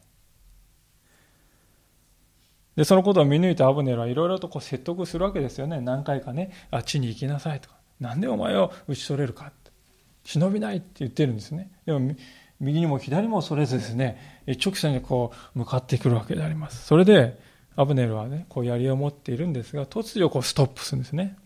[2.76, 5.80] で、そのことを見抜いたアブネルはいろいろとこう説得するわけですよね。
[5.82, 7.76] 何回かね、あっちに行きなさいとか。
[8.00, 9.72] なんでお前を打ち取れるかって。
[10.24, 11.72] 忍びないって言ってるんですね。
[11.86, 12.16] でも、
[12.60, 16.86] 右にも左もそれずですね、一直線にこう向かってくるわけであります。
[16.86, 17.38] それで、
[17.76, 21.38] アブネルはね、こう槍を持っているんですが、突如こうストップするんですね。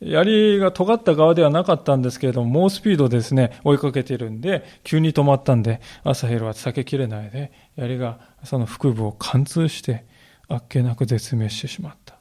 [0.00, 10.06] 槍が尖った側ではなかったんですけれども、猛スピードですね、追いかけているんで、急に止まったんで、朝ヘルは避けきれないで、槍がその腹部を貫通して、
[10.48, 12.16] あっけなく絶命してしまった。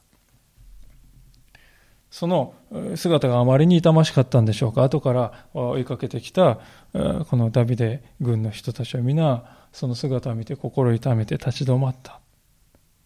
[2.09, 2.55] その
[2.95, 4.83] 姿があまりに痛ましかったんでしょうか。
[4.83, 6.59] 後から追いかけてきた、
[6.93, 12.19] このダビデ軍の人たちは皆、その姿を見て心痛めて立ち止まった。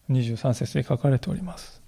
[0.08, 1.81] 23節に書かれております。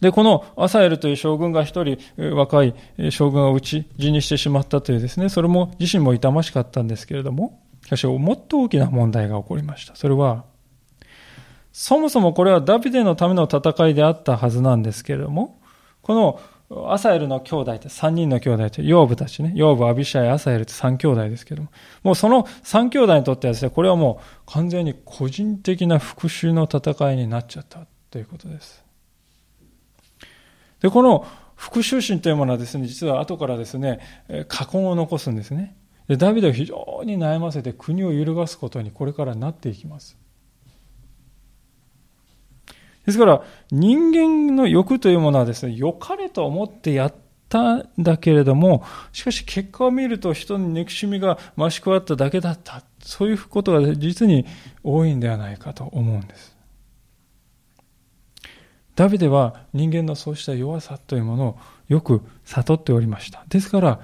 [0.00, 1.98] で、このアサエルという将軍が一人
[2.34, 2.74] 若い
[3.10, 9.96] 将軍を討ち死にしてしまったというですね、それも自身も痛ましかったんですけれども、しかしもっと大きな問題が起こりました。
[9.96, 10.44] それは、
[11.72, 15.60] そもそもこれはダビデのための戦いであったはずなんですけれども、
[16.02, 16.40] この
[16.90, 21.70] アサエルの兄弟って3人の兄弟って、ヨアブたちね、ヨアブ、アビシャイ、アサエルって3兄弟ですけども、
[22.02, 28.84] もうその3兄弟にとってはですね、これはもう完全に個人的な復讐の戦いになっちゃったということです。
[30.80, 34.00] で、この復讐心というものはですね、実は後からですね、
[34.48, 35.76] 過根を残すんですね。
[36.06, 40.16] で、ダビデを非常に悩ませて国を揺るがすことにこれからなっていきます。
[43.06, 47.14] ですから、人間の欲というものはですね、良かれと思ってやっ
[47.48, 52.82] たんだけれども、しかし結果を見ると人に憎しみが増し加わっただけだった。
[53.00, 54.44] そういうことが実に
[54.84, 56.57] 多いんではないかと思うんです。
[58.98, 63.44] ダビデは人間のそうした弱さというものをよく悟っておりました。
[63.48, 64.00] ですから、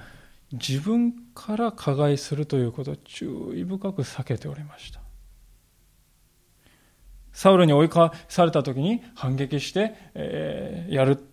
[0.53, 3.27] 自分から加害するということを注
[3.57, 5.01] 意深く避けておりました。
[7.33, 11.25] サウルに追い返された時に反撃して、えー、やるって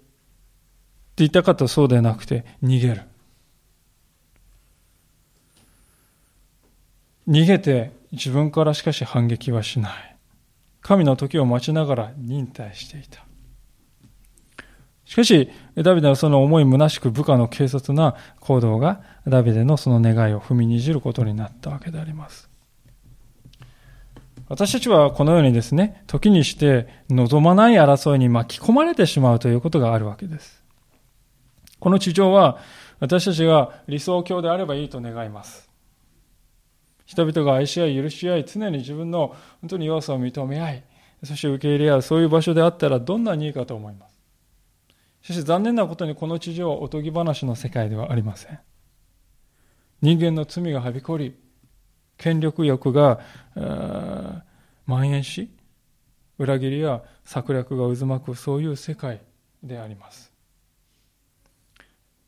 [1.17, 3.03] 言ったかとそうでなくて逃げる。
[7.27, 10.17] 逃げて自分からしかし反撃はしない。
[10.81, 13.23] 神の時を待ちながら忍耐していた。
[15.11, 22.49] しかし、ダビデはその思い虚しく部下の軽率な行動がダビデのその願いを踏みにじることになったわけであります。
[24.47, 30.63] 私たちはこのようにですね、時にして望まない争いに巻き込まれてしまうということがあるわけです。
[31.81, 32.59] この地上は
[33.01, 35.69] 私たちが理想郷であればいいと願います。
[37.05, 40.83] 人々が愛し合い許し合い、常に自分の本当に弱さを認め合い、
[41.25, 44.20] そして受け入れ合う、そういう場所であったらどんなにいいかと思います。
[45.21, 48.59] しかし残念なことにこの地上はおとぎ話の世界ではありません。
[50.01, 51.35] 人間の罪がはびこり、
[52.17, 53.19] 権力欲が
[54.85, 55.51] 蔓延し、
[56.39, 59.21] 裏切りや策略が渦巻くそういう世界
[59.61, 60.31] であります。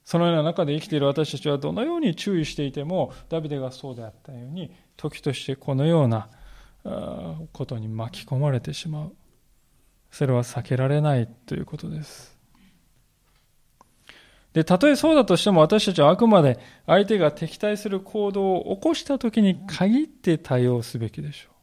[0.06, 6.30] そのような中で生きている私たちはどのように注意していても、ダビデがそうであったように、時としてこのような
[7.54, 9.16] ことに巻き込まれてしまう。
[10.12, 12.33] それは避けられないということです。
[14.54, 21.54] で、たとえそうだとしても私たちはあくまで相手が敵対する行動を起こしたときに限って対応すべきでしょう。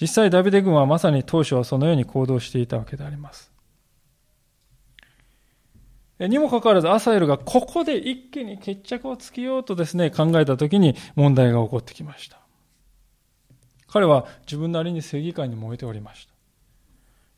[0.00, 3.52] 実際ダビデ軍はまさに当初はそのように行動していたわけであります。
[6.20, 12.40] にもかかわらずアサエルがここで一気に決着をつけようとですね、考えたときに問題が起こってきました。
[13.86, 16.37] 彼は自分なりに正義感に燃えておりました。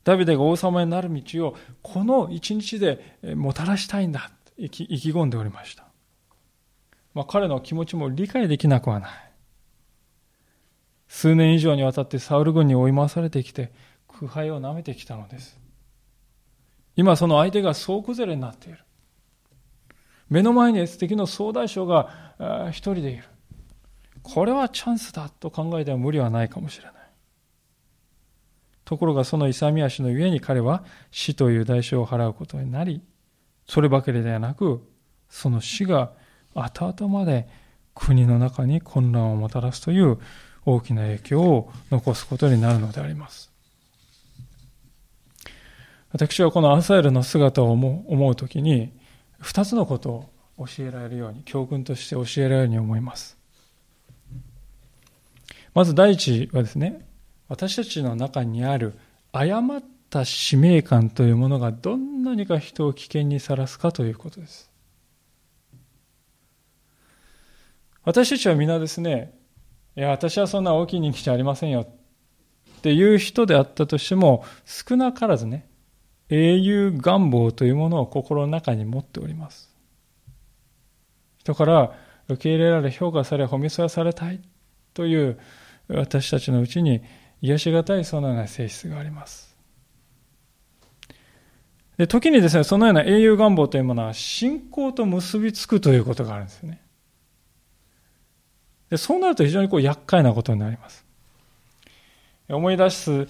[0.03, 5.85] ダビデが王様になる道をこの一日でもたらしたいんだと意気込んでおりました。
[7.13, 9.11] まあ、彼の気持ちも理解できなくはない。
[11.07, 13.71] 数年以上にわたってサウル軍に追い回されてきて
[14.07, 15.59] 苦杯を舐めてきたのです。
[16.95, 18.79] 今その相手が総崩れになっている。
[20.29, 23.25] 目の前に敵の総大将が一人でいる。
[24.23, 26.93] これはチャンスだと考えても無理はないかもしれない。
[28.91, 33.01] ところがその勇み足のゆえに彼は死という代償を払うことになり、
[33.65, 34.85] そればかりではなく、
[35.29, 36.11] その死が
[36.55, 37.47] 後々まで
[37.95, 40.19] 国の中に混乱をもたらすという
[40.65, 43.49] 大きな影響を残すことになるのであります。
[46.11, 48.91] 私はこのアサエルの姿を思うときに、
[49.39, 53.37] 二つのことを教えられるように、教訓として教えられるように思います。
[55.73, 57.05] まず第一はですね、
[57.51, 58.93] 私たちの中にある
[59.33, 64.71] 誤った使命感というものがどんなにか人を危険にさらすかということです。
[68.05, 69.37] 私たちは皆ですね、
[69.97, 75.67] いや、私はそんな大きい人気じゃありませんよっていう人であったとしても、少なからずね、
[76.29, 79.75] 英雄願望というものを心の中に持っております。
[81.39, 81.97] 人から
[82.29, 84.39] 受け入れられ、評価され、褒めそやされたい
[84.93, 85.37] という
[85.89, 87.01] 私たちのうちに
[87.41, 89.51] 癒しがたいそのような性質があります。
[91.97, 96.81] で時にですね、そのような英雄願望というものは信仰と結びつくということがあるんですね。
[98.89, 101.05] でそうなると非常にこう厄介なことになります。
[102.49, 103.27] 思い出し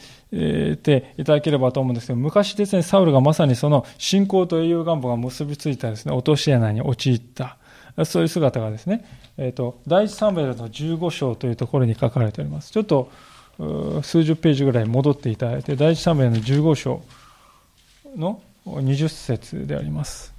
[0.78, 7.58] ていただければと思うんですけど、昔ですね、サウルがまさにその信仰と英雄願望が結びついたですね、落とし穴に陥った、
[8.06, 9.06] そういう姿がですね、
[9.38, 12.72] えっ、ー、と、第一サムエルの15章というところに書かれております。
[12.72, 13.12] ちょっと
[14.02, 17.02] 数十ページぐらい戻っていただいて、第一サムエルの15章
[18.16, 20.34] の20節であります。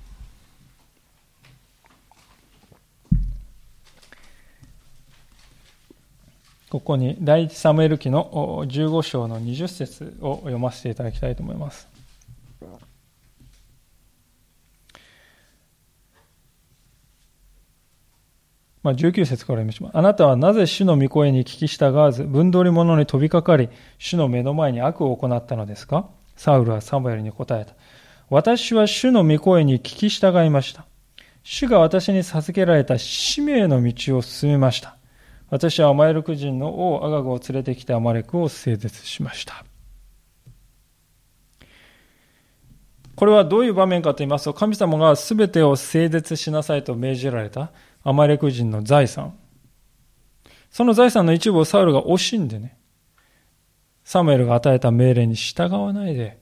[6.68, 11.91] ここに第一サムエル記の15章の20節を読ませていただきたいと思います。
[18.82, 19.96] まあ、19節から読みします。
[19.96, 23.68] あなたはなぜ主の御声に聞き従わず、分取り者に飛びかかり、
[23.98, 26.08] 主の目の前に悪を行ったのですか？
[26.36, 27.74] サウルはサムエルに答えた。
[28.28, 30.86] 私は主の御声に聞き従いました。
[31.44, 34.96] 主が私に授けられた使命の道を進めました。
[35.50, 39.64] 私はアマレク人の王アガグを連れてきてアマレクを整絶しました。
[43.14, 47.70] これはどういう場面かと言いますと、神様が全てを整絶しなさいと命じられた
[48.04, 49.38] アマレク人の財産。
[50.70, 52.78] その財産の一部をサウルが惜しんでね、
[54.04, 56.40] サムエルが与えた命令に従わないで、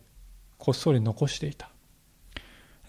[0.58, 1.70] こっそり残していた。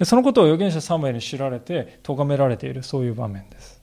[0.04, 3.82] そのことを預言者サムエルに知られて、咎められている、そういう場面です。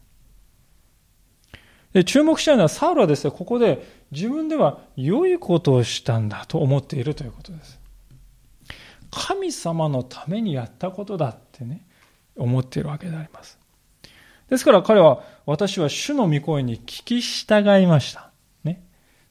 [1.93, 7.81] で注目したいのは、サウルはですね、ここで自分では良いことをしたんだと思っているということです。
[9.11, 11.87] 神様のためにやったことだってね、
[12.37, 13.58] 思っているわけであります。
[14.49, 18.31] ですから彼は、私は主の御声に聞き従いました。
[18.65, 18.83] ね。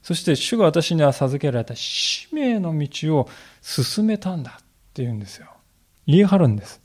[0.01, 3.29] そして主が私には授けられた使命の道を
[3.61, 4.63] 進めたんだっ
[4.93, 5.47] て言うんですよ。
[6.05, 6.81] 言い張るんです。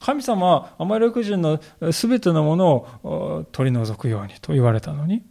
[0.00, 2.68] 神様はアマレク人の全てのもの
[3.02, 5.24] を取り除くようにと言われたのに、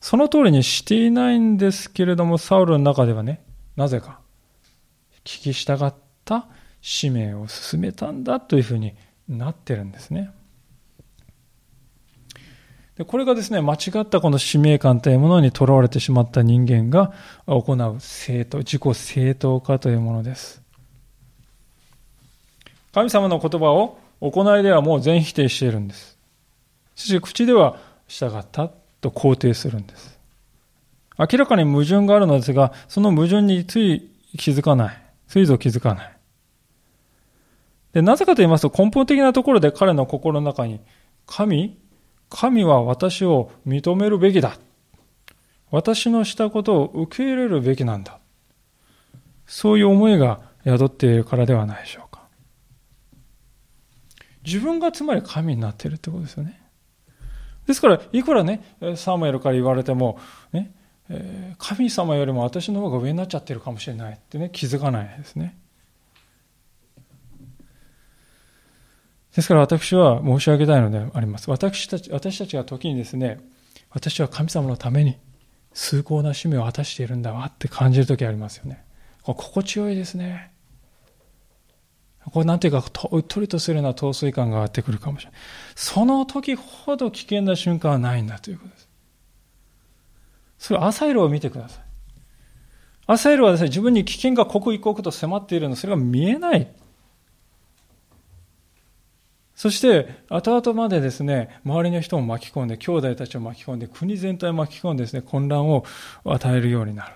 [0.00, 3.44] その通りにしていないんですけれども、サウルの中ではね、
[3.76, 4.18] なぜか、
[5.24, 6.48] 聞き従った
[6.80, 8.94] 使命を進めたんだというふうに
[9.28, 10.32] なってるんですね。
[13.06, 17.12] これがですね、間違ったこの使命感というものにとらわれてしまった人間が
[17.46, 20.62] 行う正当、自己正当化というものです。
[22.92, 26.18] 神様の言葉を行いではもう全否定しているんです。
[26.94, 30.18] そして口では従ったと肯定するんです。
[31.18, 35.02] 明らかに矛盾があるのですが、その矛盾につい気づかない。
[35.28, 36.12] ついぞ気づかない。
[37.92, 40.80] で、なぜかと言いますと根本的なところで彼の心の中に、
[41.26, 41.78] 神
[42.34, 44.56] 神は私を認めるべきだ。
[45.70, 48.18] 私のしたことを受け入れるべきなんだ。
[49.46, 52.22] そういう思いが宿っているからではないでしょうか。
[54.44, 56.58] 自分がつまり神になっているってことですよね。
[57.66, 58.64] ですから、いくらね、
[58.96, 60.18] サムエルから言われても、
[60.52, 60.72] ね、
[61.58, 65.58] 神様よりも私の方が上になっちゃってるかもしれないってね、気づかないですね。
[69.34, 71.50] ですから私は申し上げたいのであります。
[71.50, 73.40] 私たち、私たちが時にですね、
[73.90, 75.18] 私は神様のために
[75.72, 78.84] 崇高な使命を果たしているんだわって感じる時ありますよね。
[79.22, 80.52] 心地よいですね。
[82.30, 85.40] これなんていうか、うっとりとするような陶酔感が上がってくるかもしれない。
[85.74, 88.88] その時ほど危険な瞬間はないんだということです。
[90.58, 91.84] それアサイルを見てください。
[93.06, 96.68] アサイルはですね、自分に危険が刻一刻と迫っているの、それが見えない。
[99.62, 105.84] そして、後々までですね、周りの人も巻き込んで、兄弟たちを巻き込んで、国全体を巻き込んでですね、混乱を
[106.24, 107.14] 与えるようになる。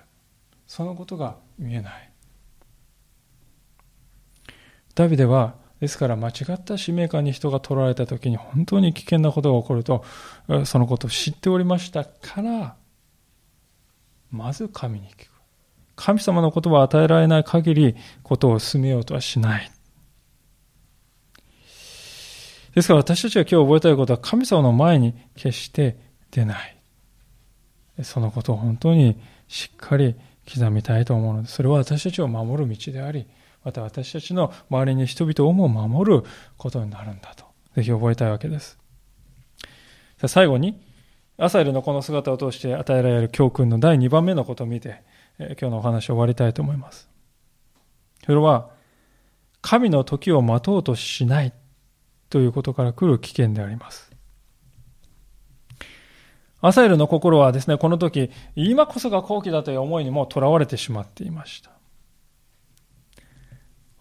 [0.64, 2.12] そのことが見えない。
[4.94, 10.04] ダビデは、ですから間違った使命感に人が取られた時に本当に危険なことが起こると、
[10.66, 12.76] そのことを知っておりましたから、
[14.30, 15.32] まず神に聞く。
[15.96, 19.68] 神様の言葉を与えられない限り、ことを進めようとはしない。
[22.76, 25.96] ですから私たちが今日覚えたいことは神様の前に決して
[26.30, 26.76] 出ない。
[28.02, 29.18] そのことを本当に
[29.48, 30.14] しっかり
[30.46, 33.26] 刻みたいと思うので、それは私たちを守る道であり、
[33.64, 36.24] また私たちの周りに人々をも守る
[36.58, 37.46] ことになるんだと、
[37.76, 38.78] ぜひ覚えたいわけです。
[40.26, 40.78] 最後に、
[41.38, 45.02] アサエルのこの姿を通して与えられる教訓の第2番目のことを見て、
[45.38, 47.08] 今日のお話を終わりたいと思います。
[48.26, 48.68] それは、
[49.62, 51.54] 神の時を待とうとしない
[52.36, 54.12] ということから来る危険であります。
[56.60, 61.70] アサエルの心はですね、この時、今こそが好機だという思いにもとらわれてしまっていました。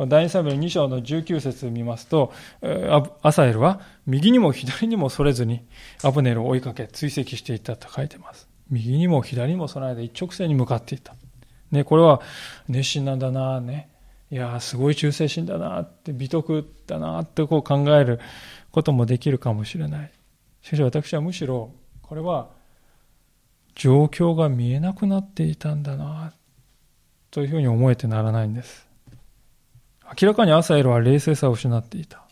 [0.06, 2.34] 第2サムエル2章の19節見ますと、
[3.22, 5.66] アサエルは右にも左にもそれずに
[6.04, 8.50] アブネルを追いかけ追跡していったと書いています。
[8.70, 11.16] 右にも左にも備えて一直線に向かっていた。
[11.72, 12.20] ね、これは
[12.68, 13.95] 熱心なんだな、ね。
[14.32, 18.20] いやすごい忠誠心だなって美徳だなってこう考える
[18.72, 20.12] こともできるかもしれない。
[20.62, 21.72] しかし私はむしろ
[22.02, 22.50] これは
[23.76, 26.34] 状況が見えなくなっていたんだな
[27.30, 28.88] というふうに思えてならないんです。
[30.20, 32.24] 明らかにアサエルは冷静さを失っていた。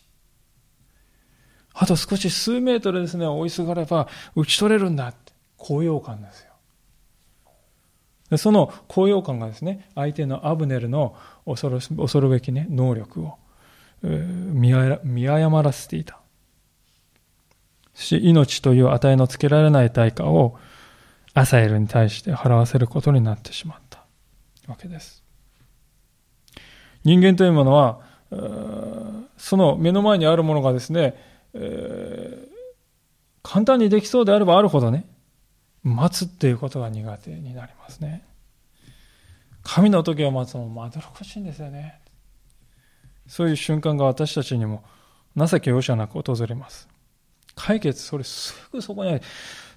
[1.74, 6.53] あと少し数メートルですね追いすがれば打ち取れるんだって高揚感ですよ。
[8.38, 11.16] その高揚感がですね、相手のアブネルの
[11.46, 13.38] 恐る恐るべき、ね、能力を
[14.04, 16.20] 見誤らせていた。
[17.94, 20.58] し命という値のつけられない対価を
[21.36, 24.04] アサエルに対して払わせることになってしまった
[24.68, 25.24] わけです。
[27.04, 28.02] 人間というものは、
[29.38, 31.16] その目の前にあるものがですね、
[33.44, 35.06] 簡単にできそうであればあるほどね、
[35.84, 38.26] 待つっていうことが苦手になりますね。
[39.64, 42.00] 神の時を待つのもまどろっこしいんですよね。
[43.28, 44.84] そういう瞬間が私たちにも
[45.36, 46.88] 情け容赦なく訪れます。
[47.56, 49.22] 解決、それすぐそこにある。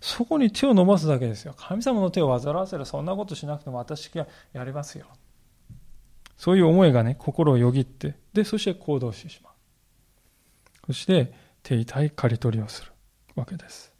[0.01, 1.55] そこに手を伸ばすだけですよ。
[1.57, 5.07] 神様の手を煩わせる、そんなことしなくても私がやりますよ。
[6.37, 9.53] そういう思いがね、心をよぎって、で、そして行動してしまう。
[10.87, 11.33] そして、
[11.63, 12.93] 手痛い刈り取りをする
[13.35, 13.93] わけです。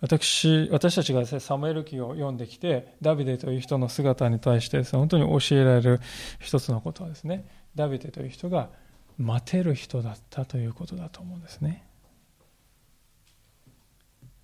[0.00, 6.00] 私私たちがです、ね、サムエル記を読んできてダビデという人の姿に対してです、ね、本当に教えられる
[6.38, 8.70] 一つのことはですねダビデという人が
[9.18, 11.84] 待てる人だったということだと思うんですね。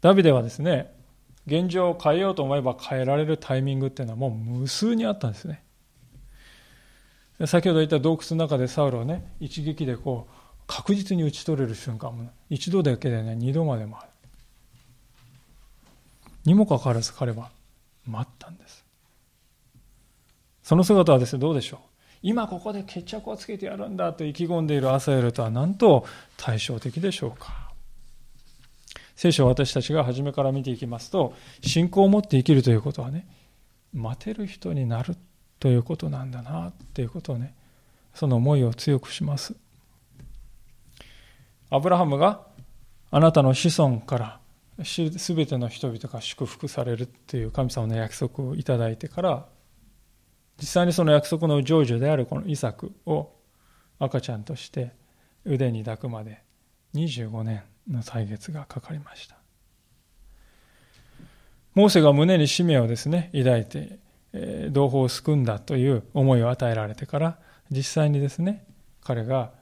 [0.00, 0.92] ダビデはですね
[1.46, 5.62] 現状を変えようと思えば変えられるタイミングっていうのはもう無数にあったんですね。
[7.46, 10.34] 先ほど言った洞窟の中でサウロをね一撃でこう
[10.66, 14.08] 確実に打ち取れる瞬間も一度だけでね二度までもある。
[16.44, 17.50] にもかかわらず彼は
[18.06, 18.84] 待ったんです。
[20.62, 21.80] その姿はですね、どうでしょう。
[22.22, 26.06] 今ここで決着をつけてやるんだと意気込んでいるアサエルとは何と
[26.38, 27.72] 対照的でしょうか。
[29.14, 33.26] 聖書を私たちが初めから見ていきますと、信仰を持って生きるということはね、
[33.92, 35.16] 待てる人になる
[35.60, 37.54] ということなんだなということをね、
[38.14, 39.54] その思いを強くします。
[41.70, 42.40] アブラハムが
[43.10, 44.40] あなたの子孫から
[44.82, 49.46] すべての人々が祝福されるという神様の約束をいただいてから
[50.58, 53.30] 実際にその約束の成就であるこのイサクを
[53.98, 54.92] 赤ちゃんとして
[55.44, 56.42] 腕に抱くまで
[56.94, 59.36] 25年の歳月がかかりました。
[61.74, 63.98] モーセが胸に使命をですね抱いて
[64.70, 67.38] 同胞を救うんだという思いを与えられてから
[67.70, 68.64] 実際にですね
[69.02, 69.52] 彼が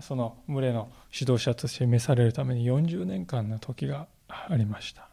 [0.00, 5.08] その群れの指導者として召されるために40年間の時がありました。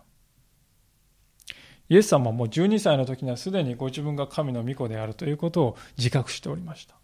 [1.89, 6.95] イエス様も12歳の時にはすでにご自分が神の御子であるということを自覚しておりました。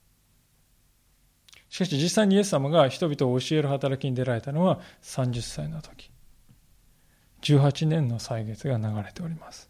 [1.69, 6.09] しかし実際にイエス様が人々を教える働きに出られたのは30歳の時。
[7.41, 9.69] 18年の歳月が流れております。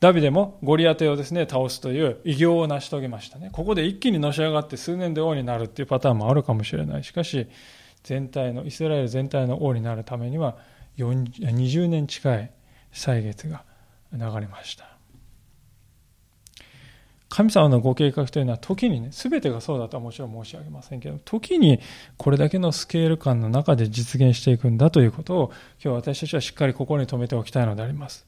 [0.00, 3.48] ダビデもゴリアテをですね倒すという偉業を成し遂げましたね。
[3.52, 7.04] ここで一気にのし上がって数年で王になるっていうパターンもあるかもしれない。
[7.04, 7.48] しかし
[8.04, 10.56] 全体のイスラエル全体の王になるためには
[10.96, 12.50] 20年近い
[12.92, 13.64] 歳月が
[14.12, 14.88] 流れました。
[17.28, 21.80] 神様のご計画というのは時にね全てがそうだとはもちろん申し上げませんけど時に
[22.16, 25.52] これだけのスケール感の中で実現していくんだということを
[25.82, 28.24] 今日私たちはしっかり心に留めておきたいのであります。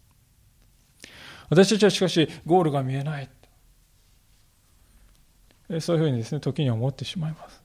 [1.49, 3.29] 私たちはしかしゴールが見えない。
[5.79, 7.63] そういうふうにですね時に思ってしまいます。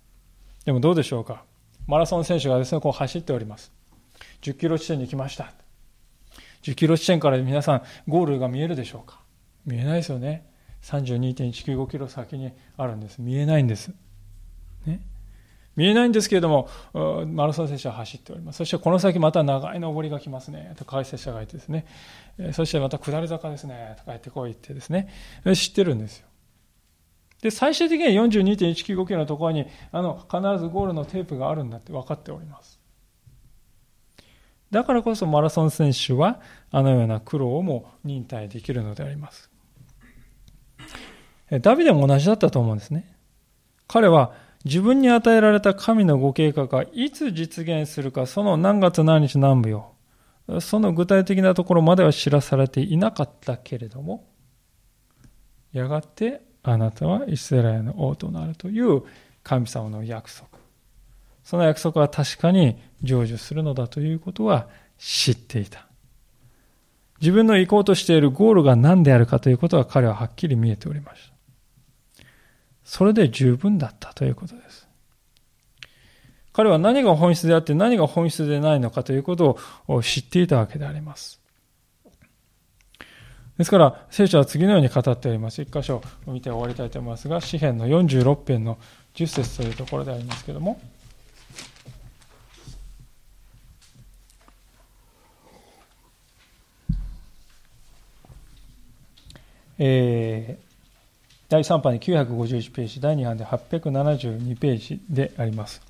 [0.65, 1.43] でもどうでしょうか？
[1.87, 3.71] マラソン選手がですねこう走っております。
[4.41, 5.53] 10キロ地点に来ました。
[6.63, 9.21] 10キロ地点から皆さんゴールが見えるでしょうか？
[9.65, 10.49] 見えないですよね。
[10.83, 13.21] 32.195キロ先にあるんです。
[13.21, 13.91] 見えないんです、
[14.87, 14.99] ね、
[15.75, 16.69] 見えないんですけれども
[17.27, 18.57] マラソン選手は走っております。
[18.57, 20.73] そしてこの先また長い上りが来ますね。
[20.77, 21.85] と解説者がいてですね。
[22.53, 23.95] そしてまた下り坂ですね。
[23.99, 25.09] とか言ってこう言ってですね。
[25.53, 26.27] 知ってるんですよ。
[27.41, 32.79] で、最終的には42.195キロのところに、あの、必ずゴールのテープがあるんだって分かっております。
[34.69, 36.39] だからこそマラソン選手は、
[36.71, 39.49] あのような苦労も忍耐できるのであります。
[41.61, 43.13] ダビデも同じだったと思うんですね。
[43.87, 44.33] 彼は
[44.63, 49.93] 自分に与えられた神のご計画がいつ実現するか、その何月何日何部よ。
[50.61, 54.29] その具体的なところまでは知らされていなかったけれども、
[55.73, 59.03] やがてあなたはイスラエルの王となるという
[59.43, 60.47] 神様の約束。
[61.43, 65.87] その約束は確かに成就するのだということは知っていた。
[67.19, 72.25] 自分の行こうとしているゴールが何であるかということは彼ははっきり見えておりました。
[72.83, 74.87] それで十分だったということです。
[76.53, 79.57] 彼は何が本質であって何が本質でないのかということ
[79.87, 81.40] を知っていたわけであります。
[83.57, 85.61] ですから、聖書は次のように語っております。
[85.61, 88.77] 一箇所見て終わりたいと思いますが、詩篇の46編の
[89.13, 90.79] 10節というところでありますけれども、
[99.77, 100.65] えー、
[101.49, 105.81] 第3版で951ページ、第2版で872ページであります。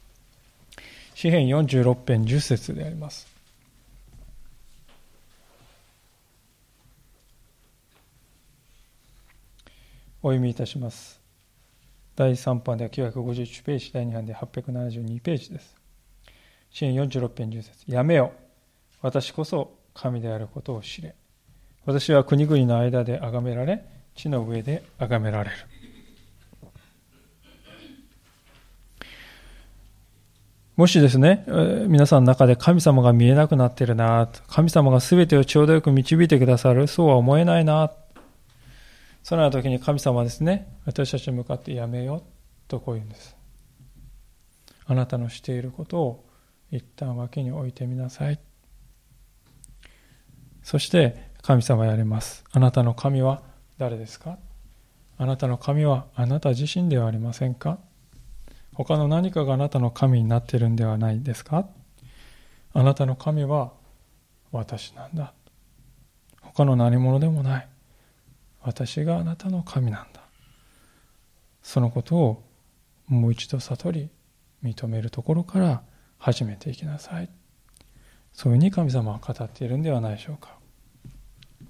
[1.14, 3.31] 詩篇46編10節であります。
[10.24, 11.20] お読みいたします。
[12.16, 15.76] 第3版では951ページ、第2版で872ページです。
[16.70, 18.32] 支援46編10節やめよ。
[19.02, 21.16] 私こそ神であることを知れ。
[21.86, 25.56] 私は国々の間で崇められ、地の上で崇められる。
[30.76, 31.46] もしですね、
[31.88, 37.92] 皆さんの中で神様が見えなくなってるな、神様が全てをちょうどよく導いてくださる、そうは思えないな、
[39.24, 42.24] そのような時に神様はですね、私たちに向かってやめよ
[42.68, 43.36] とこう言うんです。
[44.86, 46.26] あなたのしていることを
[46.72, 48.40] 一旦脇に置いてみなさい。
[50.64, 52.44] そして神様やれます。
[52.52, 53.42] あなたの神は
[53.78, 54.38] 誰ですか？
[55.18, 57.80] あなたの神はあなた自身ではありませんか？
[58.74, 61.68] 他の何かがあなたの神になっているんではないですか？
[62.74, 63.74] あなたの神は
[64.52, 65.34] 私なんだ。
[66.42, 67.68] 他の何者でもない。
[68.64, 70.22] 私があなたの神なんだ。
[71.62, 72.44] そのことを
[73.08, 74.10] もう一度悟り
[74.64, 75.84] 認めるところから
[76.18, 77.30] 始めていきなさい。
[78.34, 80.58] そういうふうに神様は語っているんではないでしょうか。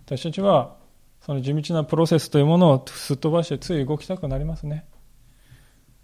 [0.05, 0.75] 私たちは
[1.21, 4.85] その地道なプロセスというものをすっ飛ばしてつい動きたくなりますね。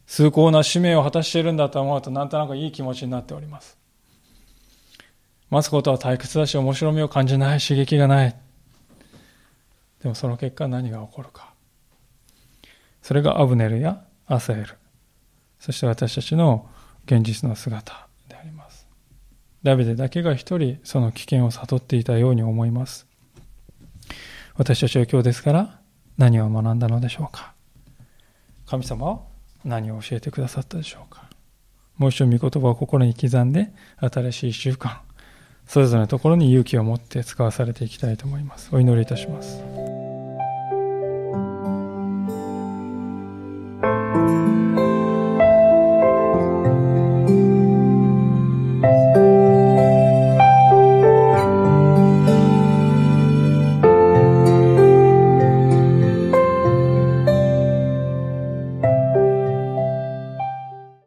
[0.05, 3.77] 崇高な使命を果たしているんだと思うとなんとなくいい気持ちになっております。
[5.49, 8.46] 待つことは退屈だし面白みを感じない刺激がない。
[10.01, 11.53] でもその結果何が起こるか。
[13.01, 14.75] それがアブネルやアサエル、
[15.59, 16.69] そして私たちの
[17.05, 18.87] 現実の姿であります。
[19.63, 23.07] ダビデだけが一人その危険を悟っていたように思います。
[24.55, 25.79] 私たちは今日ですから
[26.17, 27.53] 何を学んだのでしょうか。
[28.65, 29.19] 神様は
[29.63, 31.29] 何を教えてくださったでしょうか。
[31.97, 34.99] もう一度御言葉を心に刻んで新しい習慣
[35.65, 38.69] それぞれのところに勇気を持って使わされていきたいと思います。
[38.71, 39.86] お祈りいたします。